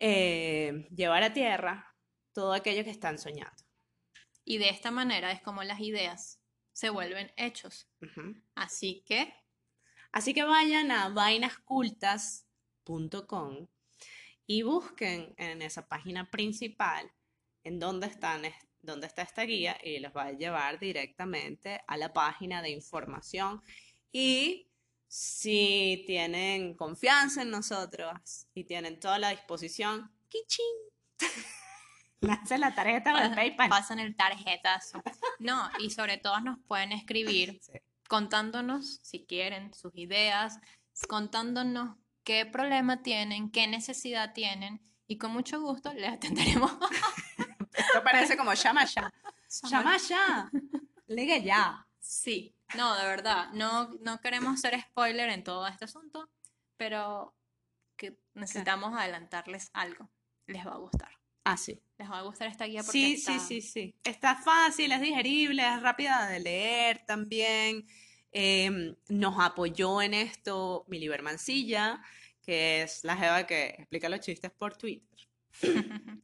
eh, 0.04 0.88
llevar 0.94 1.22
a 1.22 1.32
tierra 1.32 1.94
todo 2.32 2.52
aquello 2.54 2.82
que 2.82 2.90
están 2.90 3.18
soñando. 3.18 3.62
Y 4.44 4.58
de 4.58 4.68
esta 4.68 4.90
manera 4.90 5.30
es 5.30 5.40
como 5.42 5.62
las 5.62 5.78
ideas 5.80 6.40
se 6.72 6.90
vuelven 6.90 7.30
hechos. 7.36 7.88
Así 8.56 9.04
que 9.06 9.32
Así 10.10 10.34
que 10.34 10.42
vayan 10.44 10.90
a 10.90 11.08
vainascultas.com 11.08 13.68
y 14.46 14.62
busquen 14.62 15.32
en 15.38 15.62
esa 15.62 15.86
página 15.88 16.30
principal 16.30 17.10
en 17.64 17.78
dónde 17.78 18.08
están, 18.08 18.44
es- 18.44 18.54
dónde 18.82 19.06
está 19.06 19.22
esta 19.22 19.44
guía 19.44 19.78
y 19.82 20.00
los 20.00 20.12
va 20.12 20.24
a 20.26 20.32
llevar 20.32 20.78
directamente 20.80 21.80
a 21.86 21.96
la 21.96 22.12
página 22.12 22.60
de 22.60 22.70
información. 22.70 23.62
Y 24.10 24.68
si 25.14 26.05
tienen 26.07 26.75
confianza 26.75 27.42
en 27.42 27.51
nosotros 27.51 28.46
y 28.55 28.64
tienen 28.64 28.98
toda 28.98 29.18
la 29.18 29.29
disposición, 29.29 30.11
¡kichín! 30.31 30.64
Lance 32.20 32.57
la 32.57 32.75
tarjeta 32.75 33.12
o 33.14 33.18
el 33.18 33.29
pa- 33.29 33.35
PayPal. 33.35 33.68
pasan 33.68 33.98
el 33.98 34.16
tarjetazo. 34.16 35.03
No, 35.38 35.68
y 35.81 35.90
sobre 35.90 36.16
todo 36.16 36.40
nos 36.40 36.59
pueden 36.66 36.92
escribir 36.92 37.59
Sí. 37.62 37.72
contándonos, 38.09 39.01
si 39.03 39.27
quieren, 39.27 39.75
sus 39.75 39.92
ideas, 39.96 40.59
contándonos 41.09 41.98
qué 42.25 42.46
problema 42.46 43.03
tienen, 43.03 43.51
qué 43.51 43.66
necesidad 43.66 44.33
tienen, 44.33 44.81
y 45.07 45.18
con 45.18 45.31
mucho 45.33 45.61
gusto 45.61 45.92
les 45.92 46.11
atenderemos. 46.11 46.72
Esto 47.75 48.03
parece 48.03 48.35
como 48.38 48.55
llama 48.55 48.87
ya. 48.87 49.12
Llama 49.68 49.98
ya. 49.98 50.51
Ya. 51.44 51.87
Sí, 52.01 52.55
no, 52.76 52.96
de 52.96 53.04
verdad, 53.06 53.50
no, 53.52 53.88
no 54.00 54.20
queremos 54.20 54.61
ser 54.61 54.80
spoiler 54.80 55.30
en 55.30 55.44
todo 55.44 55.66
este 55.66 55.85
asunto, 55.85 56.30
pero 56.76 57.35
que 57.96 58.18
necesitamos 58.35 58.94
adelantarles 58.98 59.70
algo. 59.72 60.11
Les 60.46 60.66
va 60.66 60.72
a 60.72 60.78
gustar. 60.78 61.11
Ah, 61.44 61.56
sí. 61.56 61.80
Les 61.98 62.11
va 62.11 62.18
a 62.18 62.22
gustar 62.22 62.48
esta 62.48 62.64
guía 62.66 62.82
porque 62.82 62.92
Sí, 62.98 63.12
está- 63.14 63.38
sí, 63.38 63.61
sí, 63.61 63.62
sí. 63.62 63.94
Está 64.04 64.37
fácil, 64.37 64.92
es 64.92 65.00
digerible, 65.00 65.66
es 65.66 65.82
rápida 65.82 66.28
de 66.28 66.40
leer 66.40 67.04
también. 67.06 67.87
Em, 68.32 68.96
nos 69.08 69.35
apoyó 69.38 70.00
en 70.00 70.14
esto 70.14 70.85
Mili 70.88 71.08
Bermancilla, 71.08 72.02
que 72.40 72.82
es 72.82 73.04
la 73.04 73.16
jeva 73.16 73.46
que 73.46 73.66
explica 73.78 74.08
los 74.08 74.20
chistes 74.20 74.50
por 74.50 74.76
Twitter. 74.76 75.18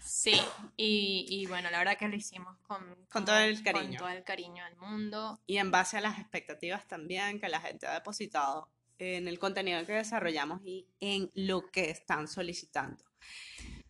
Sí, 0.00 0.40
y, 0.76 1.26
y 1.28 1.46
bueno, 1.46 1.70
la 1.70 1.78
verdad 1.78 1.96
que 1.98 2.08
lo 2.08 2.16
hicimos 2.16 2.56
con, 2.62 2.82
Con 3.10 3.24
todo 3.24 3.38
el 3.38 3.62
con 3.62 3.72
cariño. 3.72 3.98
todo 3.98 4.08
el 4.08 4.24
cariño 4.24 4.64
del 4.64 4.76
mundo. 4.76 5.40
Y 5.46 5.58
en 5.58 5.70
base 5.70 5.98
a 5.98 6.00
las 6.00 6.18
expectativas 6.18 6.86
también 6.88 7.38
que 7.38 7.48
la 7.48 7.60
gente 7.60 7.86
ha 7.86 7.94
depositado 7.94 8.68
en 8.98 9.28
el 9.28 9.38
contenido 9.38 9.84
que 9.86 9.92
desarrollamos 9.92 10.60
y 10.64 10.86
en 11.00 11.30
lo 11.34 11.70
que 11.70 11.90
están 11.90 12.28
solicitando. 12.28 13.02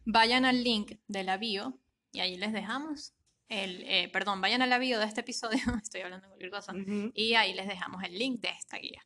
Vayan 0.04 0.44
al 0.44 0.62
link 0.62 0.98
de 1.08 1.24
la 1.24 1.36
bio 1.36 1.78
y 2.12 2.20
ahí 2.20 2.36
les 2.36 2.52
dejamos 2.52 3.14
el, 3.48 3.82
eh, 3.88 4.08
perdón, 4.12 4.40
vayan 4.40 4.62
a 4.62 4.66
la 4.66 4.78
bio 4.78 4.98
de 5.00 5.06
este 5.06 5.20
episodio, 5.22 5.58
estoy 5.82 6.02
hablando 6.02 6.26
de 6.26 6.28
cualquier 6.28 6.50
cosa, 6.50 6.72
y 7.14 7.34
ahí 7.34 7.52
les 7.54 7.66
dejamos 7.66 8.02
el 8.04 8.16
link 8.16 8.40
de 8.40 8.48
esta 8.50 8.78
guía. 8.78 9.04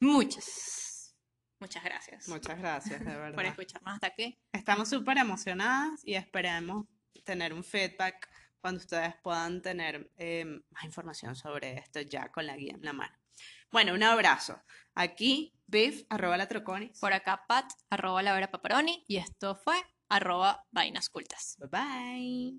Muchas, 0.00 0.87
muchas 1.60 1.84
gracias 1.84 2.28
Muchas 2.28 2.58
gracias, 2.58 3.00
de 3.00 3.04
por 3.12 3.20
verdad. 3.20 3.44
escucharnos 3.46 3.94
hasta 3.94 4.06
aquí. 4.08 4.38
Estamos 4.52 4.88
súper 4.88 5.18
emocionadas 5.18 6.00
y 6.04 6.14
esperemos 6.14 6.86
tener 7.24 7.52
un 7.52 7.64
feedback 7.64 8.28
cuando 8.60 8.80
ustedes 8.80 9.14
puedan 9.22 9.62
tener 9.62 10.10
eh, 10.16 10.44
más 10.70 10.84
información 10.84 11.36
sobre 11.36 11.78
esto 11.78 12.00
ya 12.00 12.28
con 12.30 12.46
la 12.46 12.56
guía 12.56 12.74
en 12.74 12.82
la 12.84 12.92
mano. 12.92 13.16
Bueno, 13.70 13.94
un 13.94 14.02
abrazo. 14.02 14.60
Aquí, 14.94 15.54
Biff, 15.66 16.04
arroba 16.08 16.36
la 16.36 16.48
troconis. 16.48 16.98
Por 16.98 17.12
acá, 17.12 17.44
Pat, 17.46 17.70
arroba 17.90 18.22
la 18.22 18.32
vera 18.32 18.50
paparoni, 18.50 19.04
y 19.06 19.18
esto 19.18 19.54
fue 19.54 19.76
arroba 20.08 20.64
vainas 20.70 21.08
cultas. 21.10 21.56
Bye 21.58 21.68
bye. 21.68 22.58